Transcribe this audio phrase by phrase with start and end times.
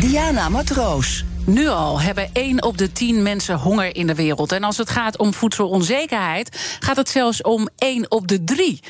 [0.00, 1.29] Diana Matroos.
[1.50, 4.52] Nu al hebben 1 op de 10 mensen honger in de wereld.
[4.52, 8.80] En als het gaat om voedselonzekerheid, gaat het zelfs om 1 op de 3.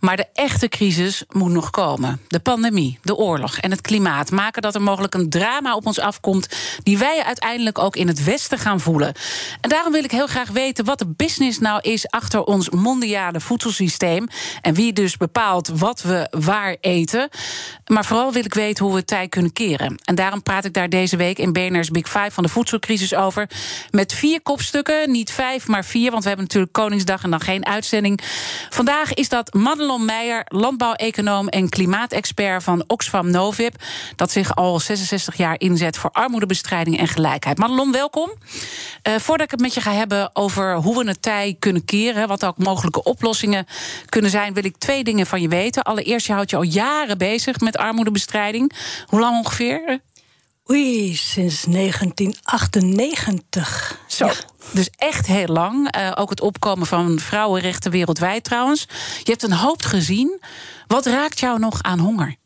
[0.00, 2.20] Maar de echte crisis moet nog komen.
[2.28, 5.98] De pandemie, de oorlog en het klimaat maken dat er mogelijk een drama op ons
[5.98, 6.48] afkomt.
[6.82, 9.14] die wij uiteindelijk ook in het Westen gaan voelen.
[9.60, 13.40] En daarom wil ik heel graag weten wat de business nou is achter ons mondiale
[13.40, 14.28] voedselsysteem.
[14.60, 17.28] En wie dus bepaalt wat we waar eten.
[17.86, 19.98] Maar vooral wil ik weten hoe we het kunnen keren.
[20.04, 23.50] En daarom praat ik daar deze week in BNR's Big Five van de voedselcrisis over.
[23.90, 26.10] Met vier kopstukken, niet vijf, maar vier.
[26.10, 28.20] Want we hebben natuurlijk Koningsdag en dan geen uitzending.
[28.70, 33.74] Vandaag is dat Madelon Meijer, landbouweconoom en klimaatexpert van Oxfam Novib.
[34.16, 37.58] Dat zich al 66 jaar inzet voor armoedebestrijding en gelijkheid.
[37.58, 38.30] Madelon, welkom.
[39.08, 42.28] Uh, voordat ik het met je ga hebben over hoe we het tij kunnen keren,
[42.28, 43.66] wat ook mogelijke oplossingen
[44.08, 45.82] kunnen zijn, wil ik twee dingen van je weten.
[45.82, 48.72] Allereerst, je houdt je al jaren bezig met armoedebestrijding.
[49.06, 50.00] Hoe lang ongeveer?
[50.70, 53.98] Oei, sinds 1998.
[54.06, 54.26] Zo.
[54.26, 54.34] Ja.
[54.72, 55.96] Dus echt heel lang.
[55.96, 58.86] Uh, ook het opkomen van vrouwenrechten wereldwijd trouwens.
[59.22, 60.40] Je hebt een hoop gezien.
[60.86, 62.36] Wat raakt jou nog aan honger?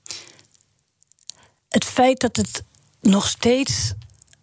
[1.68, 2.64] Het feit dat het
[3.00, 3.92] nog steeds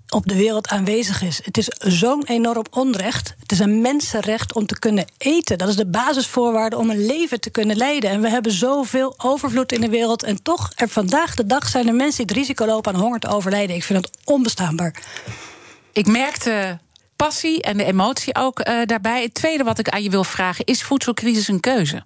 [0.10, 1.40] op de wereld aanwezig is.
[1.44, 3.36] Het is zo'n enorm onrecht.
[3.40, 5.58] Het is een mensenrecht om te kunnen eten.
[5.58, 8.10] Dat is de basisvoorwaarde om een leven te kunnen leiden.
[8.10, 10.24] En we hebben zoveel overvloed in de wereld.
[10.24, 13.20] En toch, er vandaag de dag zijn er mensen die het risico lopen aan honger
[13.20, 13.76] te overlijden.
[13.76, 14.96] Ik vind dat onbestaanbaar.
[15.94, 16.80] Ik merkte
[17.16, 19.22] passie en de emotie ook uh, daarbij.
[19.22, 22.02] Het tweede wat ik aan je wil vragen: is voedselcrisis een keuze?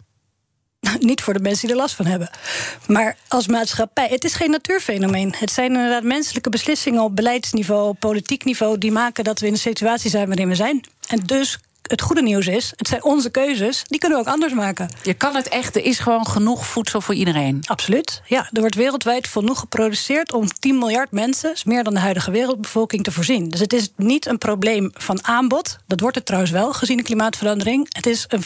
[1.00, 2.30] Niet voor de mensen die er last van hebben.
[2.88, 4.08] Maar als maatschappij.
[4.08, 5.34] Het is geen natuurfenomeen.
[5.38, 8.78] Het zijn inderdaad menselijke beslissingen op beleidsniveau, op politiek niveau.
[8.78, 10.84] die maken dat we in de situatie zijn waarin we zijn.
[11.08, 14.54] En dus het goede nieuws is, het zijn onze keuzes, die kunnen we ook anders
[14.54, 14.90] maken.
[15.04, 17.64] Je kan het echt, er is gewoon genoeg voedsel voor iedereen.
[17.66, 18.22] Absoluut.
[18.26, 22.32] Ja, er wordt wereldwijd genoeg geproduceerd om 10 miljard mensen, is meer dan de huidige
[22.32, 23.50] wereldbevolking, te voorzien.
[23.50, 25.78] Dus het is niet een probleem van aanbod.
[25.88, 27.88] Dat wordt het trouwens wel, gezien de klimaatverandering.
[27.90, 28.44] Het is een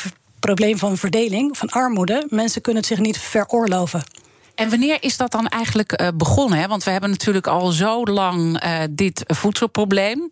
[0.56, 2.26] probleem van verdeling, van armoede.
[2.30, 4.04] Mensen kunnen het zich niet veroorloven.
[4.56, 6.60] En wanneer is dat dan eigenlijk uh, begonnen?
[6.60, 6.68] Hè?
[6.68, 10.30] Want we hebben natuurlijk al zo lang uh, dit voedselprobleem.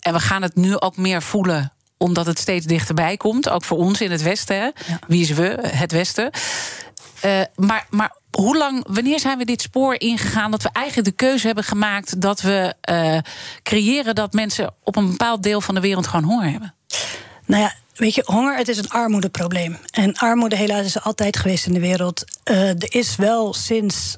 [0.00, 3.48] En we gaan het nu ook meer voelen omdat het steeds dichterbij komt.
[3.48, 4.56] Ook voor ons in het Westen.
[4.56, 4.62] Hè?
[4.62, 4.98] Ja.
[5.06, 5.58] Wie is we?
[5.66, 6.30] Het Westen.
[7.24, 11.24] Uh, maar, maar hoe lang, wanneer zijn we dit spoor ingegaan dat we eigenlijk de
[11.24, 12.74] keuze hebben gemaakt dat we
[13.62, 16.74] creëren dat mensen op een bepaald deel van de wereld gewoon honger hebben?
[17.46, 19.78] Nou ja, Weet je, honger, het is een armoedeprobleem.
[19.90, 22.24] En armoede helaas is altijd geweest in de wereld.
[22.44, 24.16] Uh, er is wel sinds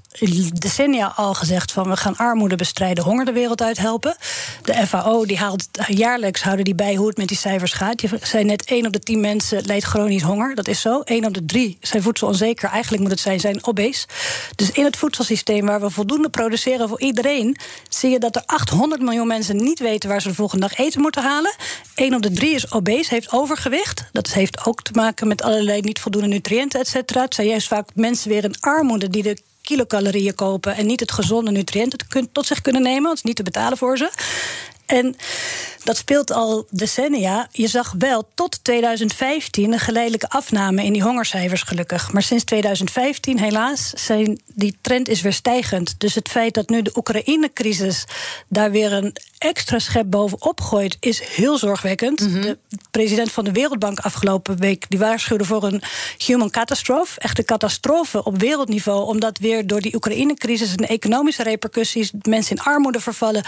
[0.52, 4.16] decennia al gezegd van we gaan armoede bestrijden, honger de wereld uit helpen.
[4.62, 8.00] De FAO die haalt jaarlijks houden die bij hoe het met die cijfers gaat.
[8.00, 10.54] Je zei net, 1 op de 10 mensen leidt chronisch honger.
[10.54, 11.00] Dat is zo.
[11.00, 12.68] 1 op de 3 zijn voedselonzeker.
[12.68, 14.06] Eigenlijk moet het zijn, zijn obese.
[14.54, 17.56] Dus in het voedselsysteem waar we voldoende produceren voor iedereen,
[17.88, 21.00] zie je dat er 800 miljoen mensen niet weten waar ze de volgende dag eten
[21.00, 21.54] moeten halen.
[21.94, 23.30] 1 op de 3 is obese, heeft
[24.12, 27.22] Dat heeft ook te maken met allerlei niet voldoende nutriënten, et cetera.
[27.22, 31.12] Het zijn juist vaak mensen weer in armoede die de kilocalorieën kopen en niet het
[31.12, 31.98] gezonde nutriënten
[32.32, 34.10] tot zich kunnen nemen, want het is niet te betalen voor ze.
[34.86, 35.16] En
[35.86, 37.48] dat speelt al decennia.
[37.52, 42.12] Je zag wel tot 2015 een geleidelijke afname in die hongercijfers, gelukkig.
[42.12, 45.94] Maar sinds 2015, helaas, zijn die trend is weer stijgend.
[45.98, 48.04] Dus het feit dat nu de Oekraïne-crisis
[48.48, 52.20] daar weer een extra schep bovenop gooit, is heel zorgwekkend.
[52.20, 52.40] Mhm.
[52.40, 52.58] De
[52.90, 55.82] president van de Wereldbank afgelopen week die waarschuwde voor een
[56.26, 57.20] human catastrophe.
[57.20, 59.06] Echte catastrofe op wereldniveau.
[59.06, 63.44] Omdat weer door die Oekraïne-crisis en de economische repercussies mensen in armoede vervallen,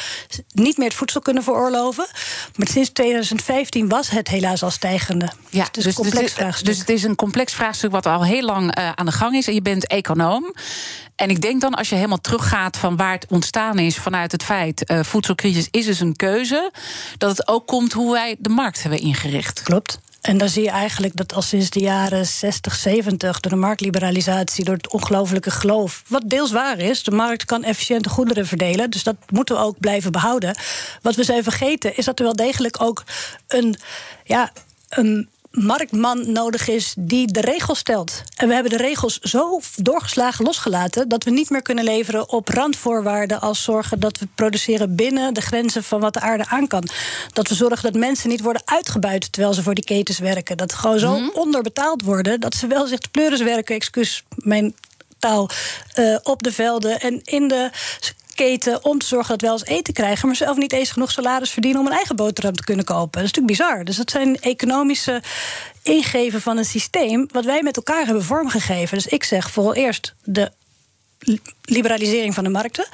[0.52, 2.06] niet meer het voedsel kunnen veroorloven.
[2.56, 5.28] Maar sinds 2015 was het helaas al stijgende.
[5.50, 6.66] Ja, dus, dus, complex vraagstuk.
[6.66, 9.46] dus het is een complex vraagstuk wat al heel lang uh, aan de gang is.
[9.46, 10.54] En je bent econoom.
[11.16, 14.42] En ik denk dan, als je helemaal teruggaat van waar het ontstaan is vanuit het
[14.42, 16.72] feit uh, voedselcrisis is dus een keuze,
[17.18, 19.62] dat het ook komt hoe wij de markt hebben ingericht.
[19.62, 19.98] Klopt.
[20.28, 24.64] En dan zie je eigenlijk dat al sinds de jaren 60, 70, door de marktliberalisatie,
[24.64, 29.02] door het ongelofelijke geloof, wat deels waar is, de markt kan efficiënte goederen verdelen, dus
[29.02, 30.56] dat moeten we ook blijven behouden.
[31.02, 33.04] Wat we zijn vergeten is dat er wel degelijk ook
[33.46, 33.76] een,
[34.24, 34.52] ja,
[34.88, 38.22] een marktman nodig is die de regels stelt.
[38.36, 42.48] En we hebben de regels zo doorgeslagen losgelaten dat we niet meer kunnen leveren op
[42.48, 46.88] randvoorwaarden als zorgen dat we produceren binnen de grenzen van wat de aarde aan kan.
[47.32, 50.56] Dat we zorgen dat mensen niet worden uitgebuit terwijl ze voor die ketens werken.
[50.56, 54.74] Dat ze gewoon zo onderbetaald worden dat ze wel zich te pleuris werken, excuus mijn
[55.18, 55.50] taal,
[55.92, 57.70] eh, op de velden en in de
[58.38, 61.10] keten om te zorgen dat we wel eens eten krijgen, maar zelf niet eens genoeg
[61.10, 63.10] salaris verdienen om een eigen boterham te kunnen kopen.
[63.20, 63.84] Dat is natuurlijk bizar.
[63.84, 65.22] Dus dat zijn economische
[65.82, 68.96] ingeven van een systeem wat wij met elkaar hebben vormgegeven.
[68.96, 70.52] Dus ik zeg vooral eerst de
[71.62, 72.86] liberalisering van de markten.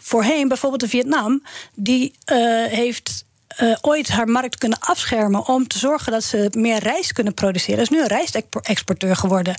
[0.00, 1.42] Voorheen bijvoorbeeld de Vietnam,
[1.74, 3.24] die eh, heeft
[3.62, 7.76] uh, ooit haar markt kunnen afschermen om te zorgen dat ze meer rijst kunnen produceren.
[7.76, 9.54] Dat is nu een rijstexporteur geworden.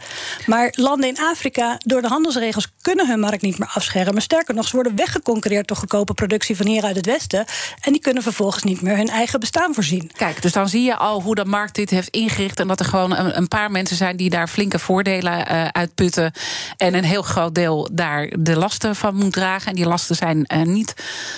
[0.46, 4.22] Maar landen in Afrika, door de handelsregels, kunnen hun markt niet meer afschermen.
[4.22, 7.46] Sterker nog, ze worden weggeconcurreerd door goedkope productie van hier uit het Westen.
[7.82, 10.12] En die kunnen vervolgens niet meer hun eigen bestaan voorzien.
[10.14, 12.60] Kijk, dus dan zie je al hoe de markt dit heeft ingericht.
[12.60, 16.32] En dat er gewoon een, paar mensen zijn die daar flinke voordelen uh, uitputten.
[16.78, 19.70] En een heel groot deel daar de lasten van moet dragen.
[19.70, 20.94] En die lasten zijn uh, niet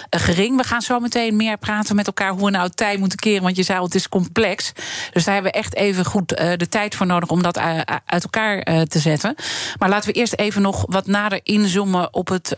[0.09, 0.57] gering.
[0.57, 3.43] We gaan zo meteen meer praten met elkaar hoe nou tijd moeten keren?
[3.43, 4.71] Want je zei al, het is complex.
[5.11, 7.79] Dus daar hebben we echt even goed uh, de tijd voor nodig om dat uh,
[8.05, 9.35] uit elkaar uh, te zetten.
[9.77, 12.53] Maar laten we eerst even nog wat nader inzoomen op het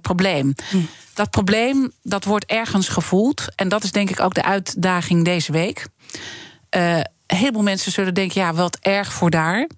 [0.00, 0.54] probleem.
[0.70, 0.76] Hm.
[1.14, 3.46] Dat probleem dat wordt ergens gevoeld.
[3.54, 5.86] En dat is denk ik ook de uitdaging deze week.
[6.70, 9.68] een heleboel mensen zullen denken: ja, wat erg voor daar.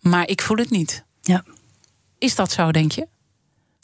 [0.00, 1.04] Maar ik voel het niet.
[1.20, 1.44] Ja.
[2.18, 3.06] Is dat zo, denk je?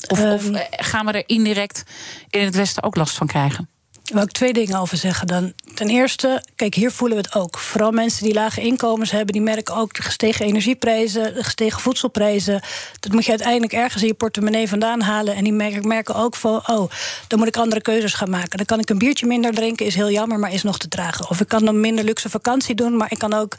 [0.08, 1.82] Of, um, of gaan we er indirect
[2.28, 3.68] in het Westen ook last van krijgen?
[4.12, 5.52] Wil ik twee dingen over zeggen dan.
[5.74, 7.58] Ten eerste, kijk, hier voelen we het ook.
[7.58, 12.62] Vooral mensen die lage inkomens hebben, die merken ook de gestegen energieprijzen, de gestegen voedselprijzen.
[13.00, 15.34] Dat moet je uiteindelijk ergens in je portemonnee vandaan halen.
[15.34, 16.90] En die merken ook van, oh,
[17.28, 18.56] dan moet ik andere keuzes gaan maken.
[18.56, 21.28] Dan kan ik een biertje minder drinken, is heel jammer, maar is nog te dragen.
[21.28, 23.54] Of ik kan dan minder luxe vakantie doen, maar ik kan ook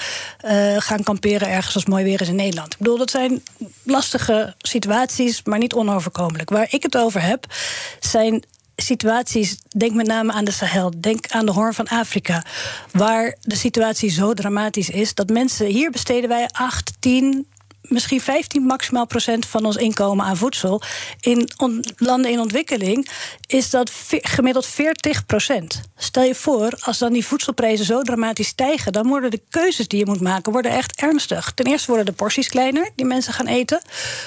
[0.46, 2.74] uh, gaan kamperen ergens als mooi weer is in Nederland.
[2.74, 3.44] Ik bedoel, dat zijn
[3.84, 6.50] lastige situaties, maar niet onoverkomelijk.
[6.50, 7.46] Waar ik het over heb,
[8.00, 8.44] zijn
[8.76, 12.44] situaties, denk met name aan de Sahel, denk aan de Hoorn van Afrika,
[12.92, 17.48] waar de situatie zo dramatisch is dat mensen hier besteden wij 8, 10,
[17.90, 20.82] misschien 15 maximaal procent van ons inkomen aan voedsel.
[21.20, 21.50] In
[21.98, 23.10] landen in ontwikkeling
[23.48, 25.82] is dat gemiddeld 40 procent.
[25.98, 30.00] Stel je voor, als dan die voedselprijzen zo dramatisch stijgen, dan worden de keuzes die
[30.00, 31.52] je moet maken worden echt ernstig.
[31.56, 33.82] Ten eerste worden de porties kleiner die mensen gaan eten.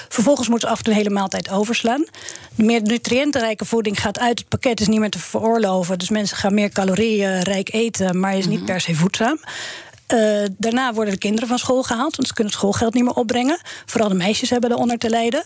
[0.09, 2.05] Vervolgens moeten ze af en toe een hele maaltijd overslaan.
[2.55, 5.99] De meer nutriëntenrijke voeding gaat uit het pakket, is niet meer te veroorloven.
[5.99, 8.67] Dus mensen gaan meer calorieënrijk eten, maar is niet mhm.
[8.67, 9.39] per se voedzaam.
[10.13, 13.13] Uh, daarna worden de kinderen van school gehaald, want ze kunnen het schoolgeld niet meer
[13.13, 13.59] opbrengen.
[13.85, 15.43] Vooral de meisjes hebben eronder te lijden.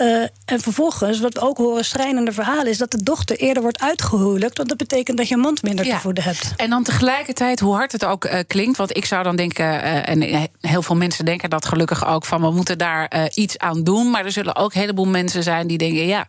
[0.00, 3.80] Uh, en vervolgens, wat we ook horen, schrijnende verhalen, is dat de dochter eerder wordt
[3.80, 4.56] uitgehuwelijkt.
[4.56, 5.94] Want dat betekent dat je mond minder ja.
[5.94, 6.52] te voeden hebt.
[6.56, 8.76] En dan tegelijkertijd, hoe hard het ook uh, klinkt.
[8.76, 12.50] Want ik zou dan denken, en heel veel mensen denken dat gelukkig ook, van we
[12.50, 14.10] moeten daar iets aan doen.
[14.10, 16.28] Maar er zullen ook een heleboel mensen zijn die denken, ja,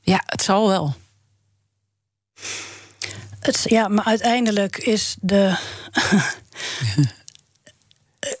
[0.00, 0.94] ja het zal wel.
[3.40, 5.56] Het, ja, maar uiteindelijk is de.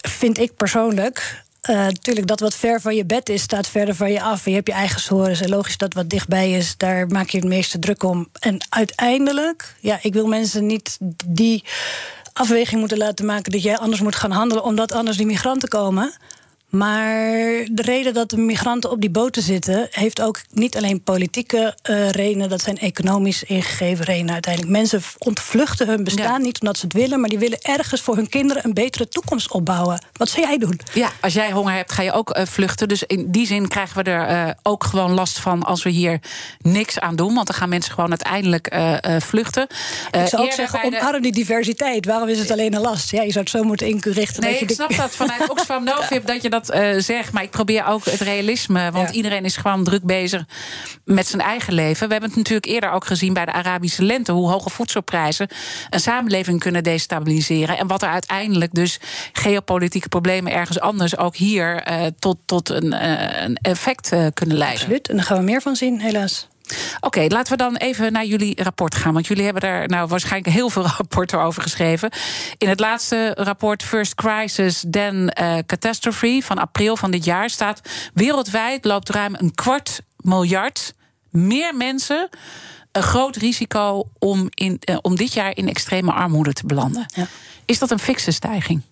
[0.08, 1.44] vind ik persoonlijk.
[1.62, 4.44] Natuurlijk, dat wat ver van je bed is, staat verder van je af.
[4.44, 5.40] Je hebt je eigen sores.
[5.40, 8.28] En logisch dat wat dichtbij is, daar maak je het meeste druk om.
[8.38, 11.64] En uiteindelijk, ja, ik wil mensen niet die
[12.32, 16.14] afweging moeten laten maken dat jij anders moet gaan handelen, omdat anders die migranten komen.
[16.76, 21.76] Maar de reden dat de migranten op die boten zitten, heeft ook niet alleen politieke
[21.90, 24.72] uh, redenen, dat zijn economisch ingegeven redenen uiteindelijk.
[24.72, 28.28] Mensen ontvluchten hun bestaan niet omdat ze het willen, maar die willen ergens voor hun
[28.28, 30.04] kinderen een betere toekomst opbouwen.
[30.12, 30.80] Wat zou jij doen?
[30.94, 32.88] Ja, als jij honger hebt, ga je ook uh, vluchten.
[32.88, 36.20] Dus in die zin krijgen we er uh, ook gewoon last van als we hier
[36.60, 37.34] niks aan doen.
[37.34, 38.74] Want dan gaan mensen gewoon uiteindelijk
[39.18, 39.66] vluchten.
[40.10, 42.06] ik zou ook zeggen, omarm die diversiteit.
[42.06, 43.10] Waarom is het alleen een last?
[43.10, 44.42] Ja, je zou het zo moeten inrichten.
[44.42, 47.32] Nee, dat je ik snap dat vanuit Oxfam Novib dat je dat uh, zeg.
[47.32, 48.90] Maar ik probeer ook het realisme.
[48.90, 50.44] Want iedereen is gewoon druk bezig
[51.04, 52.06] met zijn eigen leven.
[52.06, 54.32] We hebben het natuurlijk eerder ook gezien bij de Arabische lente.
[54.32, 55.48] Hoe hoge voedselprijzen
[55.90, 57.78] een samenleving kunnen destabiliseren.
[57.78, 58.98] En wat er uiteindelijk dus
[59.32, 64.80] geopolitieke problemen ergens anders ook hier uh, tot, tot een, uh, een effect kunnen leiden.
[64.80, 65.08] Absoluut.
[65.08, 66.48] En daar gaan we meer van zien, helaas.
[66.66, 69.12] Oké, okay, laten we dan even naar jullie rapport gaan.
[69.12, 72.10] Want jullie hebben daar nou waarschijnlijk heel veel rapporten over geschreven.
[72.58, 77.80] In het laatste rapport First Crisis, then uh, Catastrophe van april van dit jaar staat:
[78.14, 80.94] wereldwijd loopt ruim een kwart miljard
[81.30, 82.28] meer mensen
[82.92, 87.06] een groot risico om, in, uh, om dit jaar in extreme armoede te belanden.
[87.14, 87.26] Ja.
[87.64, 88.82] Is dat een fikse stijging?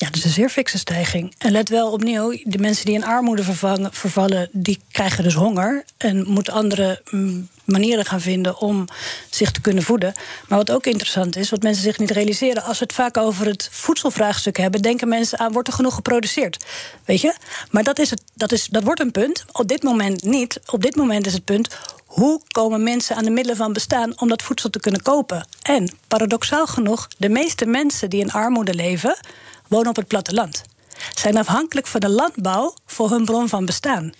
[0.00, 1.34] Ja, is een zeer fikse stijging.
[1.38, 5.84] En let wel opnieuw, de mensen die in armoede vervangen, vervallen, die krijgen dus honger
[5.96, 8.84] en moeten andere mm, manieren gaan vinden om
[9.30, 10.12] zich te kunnen voeden.
[10.48, 13.46] Maar wat ook interessant is, wat mensen zich niet realiseren, als we het vaak over
[13.46, 16.64] het voedselvraagstuk hebben, denken mensen aan wordt er genoeg geproduceerd,
[17.04, 17.34] weet je?
[17.70, 19.44] Maar dat is het, dat is dat wordt een punt.
[19.52, 20.60] Op dit moment niet.
[20.66, 21.76] Op dit moment is het punt
[22.06, 25.46] hoe komen mensen aan de middelen van bestaan om dat voedsel te kunnen kopen?
[25.62, 29.16] En paradoxaal genoeg, de meeste mensen die in armoede leven,
[29.70, 30.64] wonen op het platteland.
[31.14, 34.12] Zijn afhankelijk van de landbouw voor hun bron van bestaan.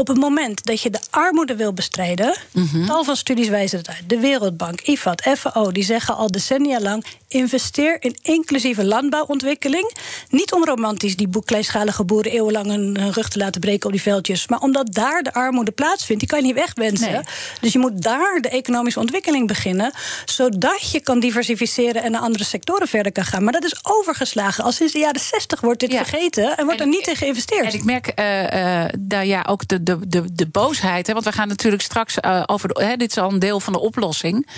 [0.00, 2.86] Op het moment dat je de armoede wil bestrijden, Mhm.
[2.86, 4.02] tal van studies wijzen het uit.
[4.06, 9.94] De Wereldbank, IFAD, FAO, die zeggen al decennia lang: investeer in inclusieve landbouwontwikkeling.
[10.28, 14.02] Niet om romantisch die boek kleinschalige boeren eeuwenlang hun, rug te laten breken op die
[14.02, 16.20] veldjes, maar omdat daar de armoede plaatsvindt.
[16.20, 17.12] Die kan je niet wegwensen.
[17.12, 17.20] Nee.
[17.60, 19.92] Dus je moet daar de economische ontwikkeling beginnen,
[20.24, 23.44] zodat je kan diversificeren en naar andere sectoren verder kan gaan.
[23.44, 24.64] Maar dat is overgeslagen.
[24.64, 26.04] Al sinds de jaren 60 wordt dit Ja.
[26.04, 27.66] vergeten en wordt En- er niet in geïnvesteerd.
[27.66, 31.06] En ik merk eh, eh, daar ja, ook de, de, de, de boosheid.
[31.06, 32.68] Hè, want we gaan natuurlijk straks eh, over.
[32.68, 34.48] De, hè, dit is al een deel van de oplossing.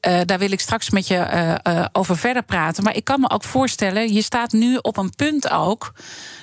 [0.00, 2.84] Eh, daar wil ik straks met je eh, over verder praten.
[2.84, 5.92] Maar ik kan me ook voorstellen, je staat nu op een punt ook.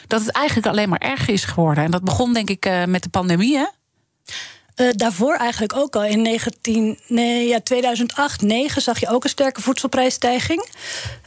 [0.07, 1.83] dat het eigenlijk alleen maar erger is geworden.
[1.83, 3.57] En dat begon, denk ik, met de pandemie.
[3.57, 3.67] Hè?
[4.91, 9.61] Daarvoor eigenlijk ook al in 19, nee, ja, 2008, 2009 zag je ook een sterke
[9.61, 10.67] voedselprijsstijging.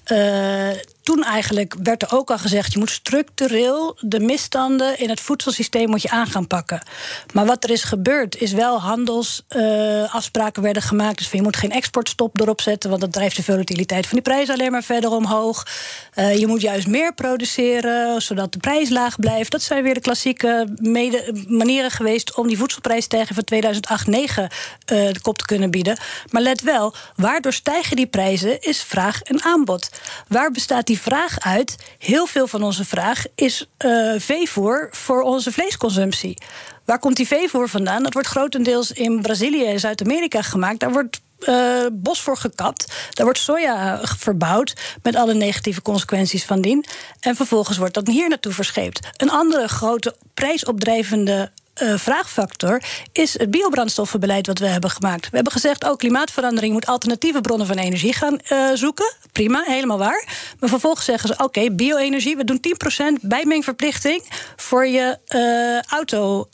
[0.07, 0.71] Eh,
[1.07, 2.73] toen eigenlijk werd er ook al gezegd...
[2.73, 6.83] je moet structureel de misstanden in het voedselsysteem moet je aan gaan pakken.
[7.33, 11.19] Maar wat er is gebeurd is wel handelsafspraken werden gemaakt.
[11.19, 12.91] Dus van, je moet geen exportstop erop zetten...
[12.91, 15.67] want dat drijft de volatiliteit van die prijs alleen maar verder omhoog.
[16.15, 19.51] Eh, je moet juist meer produceren, zodat de prijs laag blijft.
[19.51, 20.75] Dat zijn weer de klassieke
[21.49, 22.35] manieren geweest...
[22.35, 23.61] om die voedselprijsstijging van
[24.11, 24.49] 2008-2009 eh,
[24.87, 25.99] de kop te kunnen bieden.
[26.31, 29.89] Maar let wel, waardoor stijgen die prijzen is vraag en aanbod.
[30.29, 31.77] Waar bestaat die vraag uit?
[31.99, 36.39] Heel veel van onze vraag is eh, veevoer voor onze vleesconsumptie.
[36.85, 38.03] Waar komt die veevoer vandaan?
[38.03, 40.81] Dat wordt grotendeels in Brazilië en Zuid-Amerika gemaakt.
[40.81, 42.93] Daar wordt eh, bos voor gekapt.
[43.11, 46.85] Daar wordt soja verbouwd met alle negatieve consequenties van dien.
[47.21, 49.09] En vervolgens wordt dat hier naartoe verscheept.
[49.17, 55.25] Een andere grote prijsopdrijvende eh, vraagfactor is het biobrandstoffenbeleid wat we hebben gemaakt.
[55.31, 59.15] We hebben gezegd, oh, klimaatverandering moet alternatieve bronnen van energie gaan eh, zoeken.
[59.33, 60.25] Prima, helemaal waar.
[60.61, 62.61] Maar vervolgens zeggen ze, oké, bio-energie, we doen
[63.17, 64.23] 10% bijmengverplichting
[64.57, 66.49] voor je eh, auto,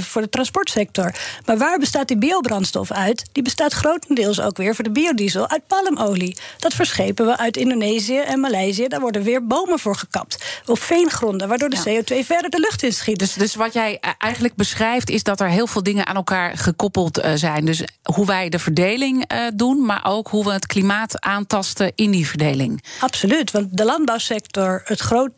[0.00, 1.14] voor de transportsector.
[1.44, 3.24] Maar waar bestaat die biobrandstof uit?
[3.32, 6.36] Die bestaat grotendeels ook weer voor de biodiesel uit palmolie.
[6.58, 8.88] Dat verschepen we uit Indonesië en Maleisië.
[8.88, 10.60] Daar worden weer bomen voor gekapt.
[10.66, 13.18] Op veengronden, waardoor de CO2 verder de lucht inschiet.
[13.18, 16.56] Dus, dus wat jij eh, eigenlijk beschrijft, is dat er heel veel dingen aan elkaar
[16.56, 17.64] gekoppeld eh, zijn.
[17.64, 22.10] Dus hoe wij de verdeling eh, doen, maar ook hoe we het klimaat aantasten in
[22.10, 22.84] die verdeling.
[23.00, 25.30] Absoluut, want de landbouwsector, het groot,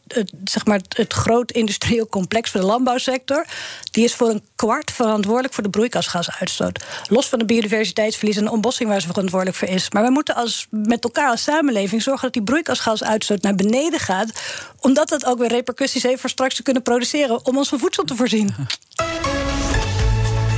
[0.45, 3.47] zeg maar het groot industrieel complex van de landbouwsector,
[3.90, 6.85] die is voor een kwart verantwoordelijk voor de broeikasgasuitstoot.
[7.09, 9.90] Los van de biodiversiteitsverlies en de ontbossing waar ze verantwoordelijk voor is.
[9.90, 14.33] Maar we moeten als, met elkaar als samenleving zorgen dat die broeikasgasuitstoot naar beneden gaat,
[14.80, 18.04] omdat dat ook weer repercussies heeft voor straks te kunnen produceren om ons van voedsel
[18.04, 18.54] te voorzien.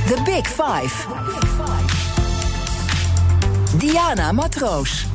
[0.07, 1.07] The Big Five.
[3.77, 5.05] Diana Matroos.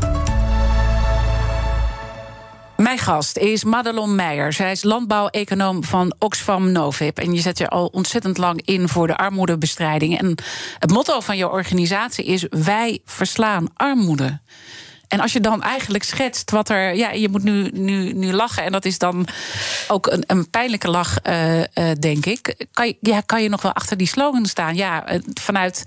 [2.76, 4.52] Mijn gast is Madelon Meijer.
[4.52, 7.18] Zij is landbouweconoom van Oxfam Novib.
[7.18, 10.18] En je zet je al ontzettend lang in voor de armoedebestrijding.
[10.18, 10.35] En
[10.78, 14.40] het motto van je organisatie is: Wij verslaan armoede.
[15.09, 16.95] En als je dan eigenlijk schetst wat er.
[16.95, 18.65] Ja, je moet nu, nu, nu lachen.
[18.65, 19.27] En dat is dan
[19.88, 22.67] ook een, een pijnlijke lach, eh, eh, denk ik.
[22.73, 24.75] Kan je, ja, kan je nog wel achter die slogan staan?
[24.75, 25.05] Ja,
[25.41, 25.83] vanuit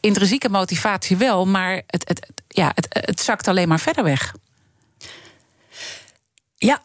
[0.00, 1.46] intrinsieke motivatie wel.
[1.46, 4.34] Maar het, het- ja, het, het zakt alleen maar verder weg.
[6.56, 6.80] Ja,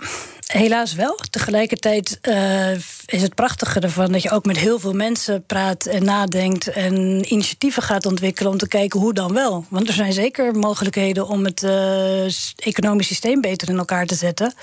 [0.52, 1.20] helaas wel.
[1.30, 2.72] Tegelijkertijd eh,
[3.06, 7.26] is het prachtige ervan dat je ook met heel veel mensen praat en nadenkt en
[7.34, 9.66] initiatieven gaat ontwikkelen om te kijken hoe dan wel.
[9.70, 12.26] Want er zijn zeker mogelijkheden om het eh,
[12.56, 14.54] economisch systeem beter in elkaar te zetten.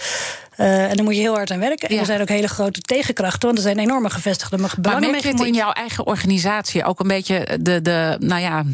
[0.57, 1.89] Eh, en daar moet je heel hard aan werken.
[1.89, 2.01] En Ja.
[2.01, 5.33] er zijn ook hele grote tegenkrachten, want er zijn enorme gevestigde Maar belangen merk mee
[5.33, 8.65] je het in jouw eigen organisatie ook een beetje de, de, nou ja,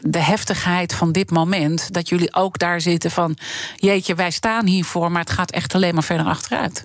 [0.00, 1.92] de heftigheid van dit moment?
[1.92, 3.36] Dat jullie ook daar zitten van,
[3.76, 6.84] jeetje, wij staan hiervoor, maar het gaat echt alleen maar verder achteruit.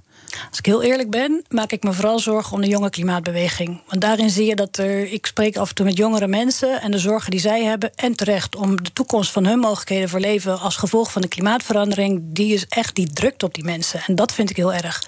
[0.49, 3.81] Als ik heel eerlijk ben, maak ik me vooral zorgen om de jonge klimaatbeweging.
[3.87, 5.11] Want daarin zie je dat er.
[5.11, 7.91] Ik spreek af en toe met jongere mensen en de zorgen die zij hebben.
[7.95, 12.21] En terecht om de toekomst van hun mogelijkheden voor leven als gevolg van de klimaatverandering.
[12.23, 14.01] Die is echt, die drukt op die mensen.
[14.07, 15.03] En dat vind ik heel erg.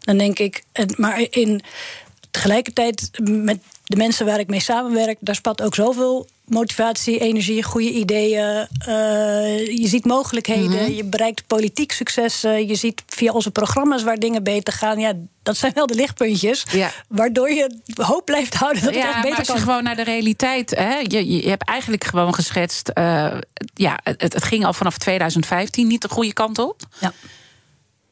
[0.00, 0.64] Dan denk ik,
[0.96, 1.62] maar in
[2.30, 7.90] tegelijkertijd met de mensen waar ik mee samenwerk, daar spat ook zoveel motivatie, energie, goede
[7.90, 8.68] ideeën.
[8.88, 10.94] Uh, je ziet mogelijkheden, mm -hmm.
[10.94, 12.66] je bereikt politiek successen.
[12.66, 14.98] Je ziet via onze programma's waar dingen beter gaan.
[14.98, 15.12] Ja,
[15.42, 16.64] dat zijn wel de lichtpuntjes.
[16.70, 16.90] Ja.
[17.08, 19.56] Waardoor je hoop blijft houden dat het ja, echt beter maar als kan.
[19.56, 20.70] je gewoon naar de realiteit...
[20.70, 22.90] Hè, je, je hebt eigenlijk gewoon geschetst...
[22.94, 23.34] Uh,
[23.74, 26.80] ja, het, het ging al vanaf 2015 niet de goede kant op.
[27.00, 27.12] Ja.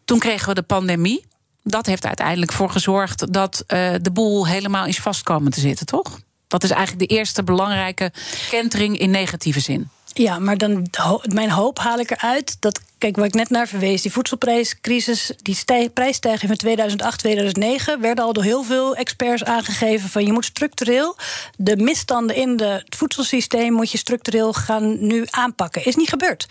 [0.04, 1.24] Toen kregen we de pandemie.
[1.62, 5.86] Dat heeft uiteindelijk voor gezorgd dat uh, de boel helemaal is vast komen te zitten,
[5.86, 6.18] toch?
[6.48, 8.12] Dat is eigenlijk de eerste belangrijke
[8.50, 9.88] kentering in negatieve zin.
[10.12, 10.86] Ja, maar dan
[11.22, 15.54] mijn hoop haal ik eruit dat Kijk, waar ik net naar verwees, die voedselprijscrisis, die
[15.54, 20.44] stij, prijsstijging van 2008, 2009, werden al door heel veel experts aangegeven van je moet
[20.44, 21.16] structureel
[21.56, 25.84] de misstanden in het voedselsysteem moet je structureel gaan nu aanpakken.
[25.84, 26.46] Is niet gebeurd.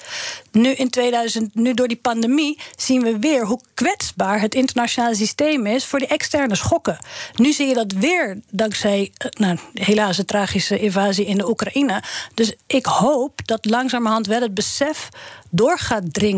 [0.52, 5.66] Nu in 2000, nu door die pandemie zien we weer hoe kwetsbaar het internationale systeem
[5.66, 6.98] is voor die externe schokken.
[7.36, 12.04] Nu zie je dat weer dankzij, nou, helaas, de tragische invasie in de Oekraïne.
[12.34, 15.10] Dus ik hoop dat langzamerhand wel het besef
[15.50, 16.35] door gaat dringen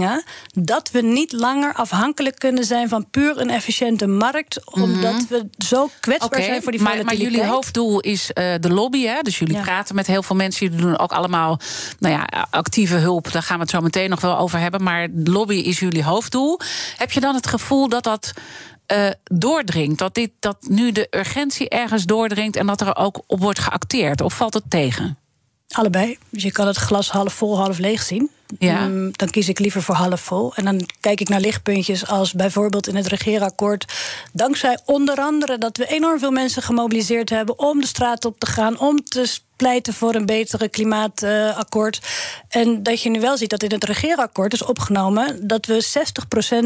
[0.54, 5.28] dat we niet langer afhankelijk kunnen zijn van puur een efficiënte markt, omdat mm -hmm.
[5.30, 7.32] we zo kwetsbaar okay, zijn voor die maar, volatiliteit.
[7.32, 9.22] Maar jullie hoofddoel is uh, de lobby, hè?
[9.22, 9.62] dus jullie ja.
[9.62, 10.66] praten met heel veel mensen.
[10.66, 11.60] Jullie doen ook allemaal
[12.00, 14.84] nou ja, actieve hulp, daar gaan we het zo meteen nog wel over hebben.
[14.84, 16.60] Maar lobby is jullie hoofddoel.
[16.98, 18.34] Heb je dan het gevoel dat dat
[18.92, 20.00] uh, doordringt?
[20.00, 24.22] Dat, dit, dat nu de urgentie ergens doordringt en dat er ook op wordt geacteerd?
[24.22, 25.18] Of valt het tegen?
[25.78, 26.18] Allebei.
[26.30, 28.30] Dus je kan het glas half vol, half leeg zien.
[28.60, 28.86] Ja.
[28.86, 30.56] Um, dan kies ik liever voor half vol.
[30.56, 33.94] En dan kijk ik naar lichtpuntjes als bijvoorbeeld in het regeerakkoord.
[34.34, 38.46] Dankzij onder andere dat we enorm veel mensen gemobiliseerd hebben om de straat op te
[38.46, 42.00] gaan, om te pleiten voor een betere klimaatakkoord.
[42.04, 45.86] Uh, en dat je nu wel ziet dat in het regeerakkoord is opgenomen dat we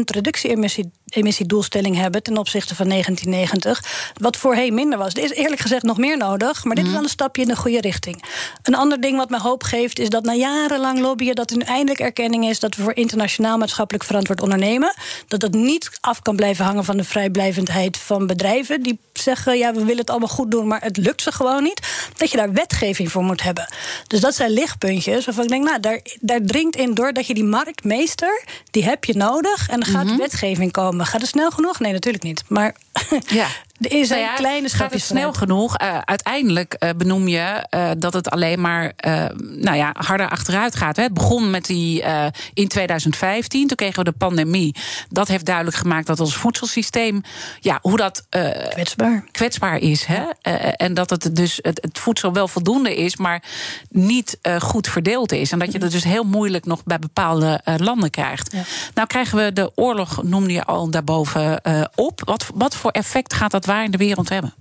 [1.12, 4.12] reductie-emissiedoelstelling hebben ten opzichte van 1990.
[4.14, 5.14] Wat voorheen minder was.
[5.14, 7.56] Er is eerlijk gezegd nog meer nodig, maar dit is wel een stapje in de
[7.56, 8.24] goede richting.
[8.62, 11.62] Een ander ding wat mij hoop geeft is dat na jarenlang lobbyen dat er nu
[11.62, 14.94] eindelijk erkenning is dat we voor internationaal maatschappelijk verantwoord ondernemen.
[15.28, 19.72] Dat dat niet af kan blijven hangen van de vrijblijvendheid van bedrijven die zeggen: ja,
[19.72, 21.80] we willen het allemaal goed doen, maar het lukt ze gewoon niet.
[22.16, 23.68] Dat je daar wetgeving voor moet hebben.
[24.06, 27.34] Dus dat zijn lichtpuntjes waarvan ik denk: nou, daar, daar dringt in door dat je
[27.34, 29.68] die marktmeester, die heb je nodig.
[29.68, 30.18] En er gaat mm -hmm.
[30.18, 31.01] wetgeving komen.
[31.04, 31.78] Gaat het snel genoeg?
[31.80, 32.44] Nee, natuurlijk niet.
[32.48, 32.76] Maar
[33.26, 33.46] ja.
[33.88, 35.80] Er zijn nou ja, kleine stapjes snel genoeg?
[35.80, 38.92] Uh, uiteindelijk uh, benoem je uh, dat het alleen maar
[39.38, 40.96] nou ja, harder achteruit gaat.
[40.96, 41.02] Hè.
[41.02, 42.04] Het begon met die
[42.54, 43.66] in 2015.
[43.66, 44.74] Toen kregen we de pandemie.
[45.08, 47.22] Dat heeft duidelijk gemaakt dat ons voedselsysteem,
[47.60, 48.26] ja, hoe dat
[48.70, 49.24] kwetsbaar.
[49.30, 50.04] kwetsbaar is.
[50.04, 50.50] Hè.
[50.76, 53.42] en dat het dus het, het, voedsel wel voldoende is, maar
[53.90, 55.52] niet goed verdeeld is.
[55.52, 58.52] En dat je dat dus heel moeilijk nog bij bepaalde landen krijgt.
[58.52, 58.62] Ja.
[58.94, 61.60] Nou krijgen we de oorlog, noemde je al daarboven
[61.94, 62.22] op.
[62.24, 64.54] Wat, wat voor effect gaat dat waar in de wereld hebben?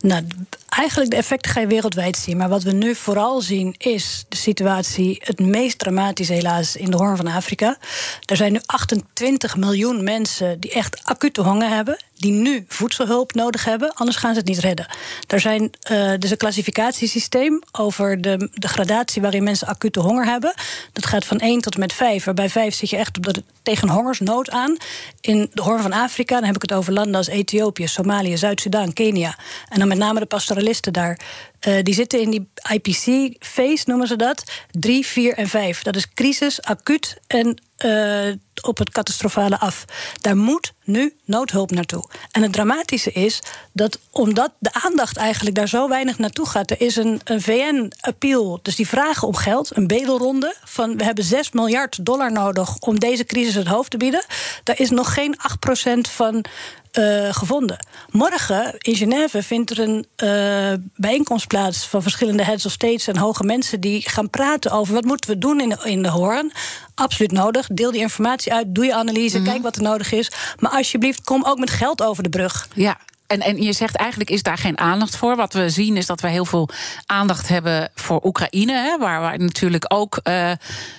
[0.00, 0.26] Nou,
[0.68, 2.36] eigenlijk de effecten ga je wereldwijd zien.
[2.36, 6.96] Maar wat we nu vooral zien is de situatie het meest dramatisch helaas in de
[6.96, 7.76] Hoorn van Afrika.
[8.24, 11.96] Er zijn nu 28 miljoen mensen die echt acute honger hebben.
[12.18, 14.86] Die nu voedselhulp nodig hebben, anders gaan ze het niet redden.
[15.26, 15.70] Er zijn
[16.18, 20.54] dus een klassificatiesysteem over de, de gradatie waarin mensen acute honger hebben.
[20.92, 22.24] Dat gaat van 1 tot met 5.
[22.24, 24.76] Waarbij 5 zit je echt op de, tegen hongersnood aan.
[25.20, 28.92] In de Hoorn van Afrika, dan heb ik het over landen als Ethiopië, Somalië, Zuid-Soedan,
[28.92, 29.36] Kenia.
[29.68, 31.18] En dan met name de pastoralisten daar.
[31.66, 34.44] Uh, die zitten in die IPC-phase, noemen ze dat.
[34.70, 35.82] 3, 4 en 5.
[35.82, 39.84] Dat is crisis, acuut en uh, op het catastrofale af.
[40.20, 42.04] Daar moet nu noodhulp naartoe.
[42.30, 43.40] En het dramatische is
[43.72, 48.58] dat omdat de aandacht eigenlijk daar zo weinig naartoe gaat, er is een, een VN-appeal,
[48.62, 52.98] dus die vragen om geld, een bedelronde van we hebben 6 miljard dollar nodig om
[52.98, 54.24] deze crisis het hoofd te bieden.
[54.64, 56.44] Daar is nog geen 8% van
[56.92, 57.86] uh, gevonden.
[58.10, 63.16] Morgen in Genève vindt er een uh, bijeenkomst plaats van verschillende heads of states en
[63.16, 66.52] hoge mensen die gaan praten over wat moeten we doen in de, in de hoorn.
[66.94, 67.66] Absoluut nodig.
[67.66, 69.52] Deel die informatie uit, doe je analyse, mm -hmm.
[69.52, 70.30] kijk wat er nodig is.
[70.58, 72.68] Maar alsjeblieft, kom ook met geld over de brug.
[72.74, 75.36] Ja, en, en je zegt eigenlijk is daar geen aandacht voor.
[75.36, 76.68] Wat we zien is dat we heel veel
[77.06, 78.72] aandacht hebben voor Oekraïne.
[78.72, 80.52] Hè, waar, waar natuurlijk ook uh,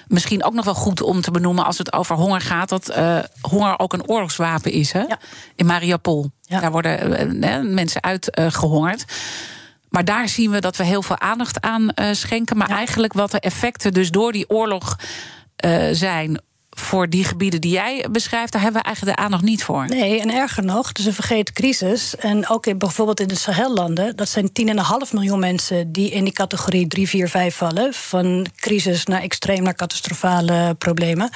[0.08, 2.70] misschien ook nog wel goed om te benoemen als het over honger gaat.
[2.70, 4.92] Dat uh, honger ook een oorlogswapen is.
[4.92, 5.00] Hè?
[5.02, 5.20] Ja.
[5.56, 6.32] In Mariupol.
[6.42, 6.60] Ja.
[6.60, 9.06] Daar worden uh, mensen uitgehongerd.
[9.90, 12.58] Maar daar zien we dat we heel veel aandacht aan schenken.
[12.58, 12.76] Maar ja.
[12.76, 14.96] eigenlijk wat de effecten dus door die oorlog
[15.92, 16.42] zijn
[16.80, 19.86] voor die gebieden die jij beschrijft, daar hebben we eigenlijk de aandacht niet voor.
[19.88, 22.16] Nee, en erger nog, is een vergeten crisis.
[22.16, 24.50] En ook in, bijvoorbeeld in de Sahellanden, dat zijn
[25.08, 27.94] 10,5 miljoen mensen die in die categorie 3, 4, 5 vallen.
[27.94, 31.30] Van crisis naar extreem naar catastrofale problemen.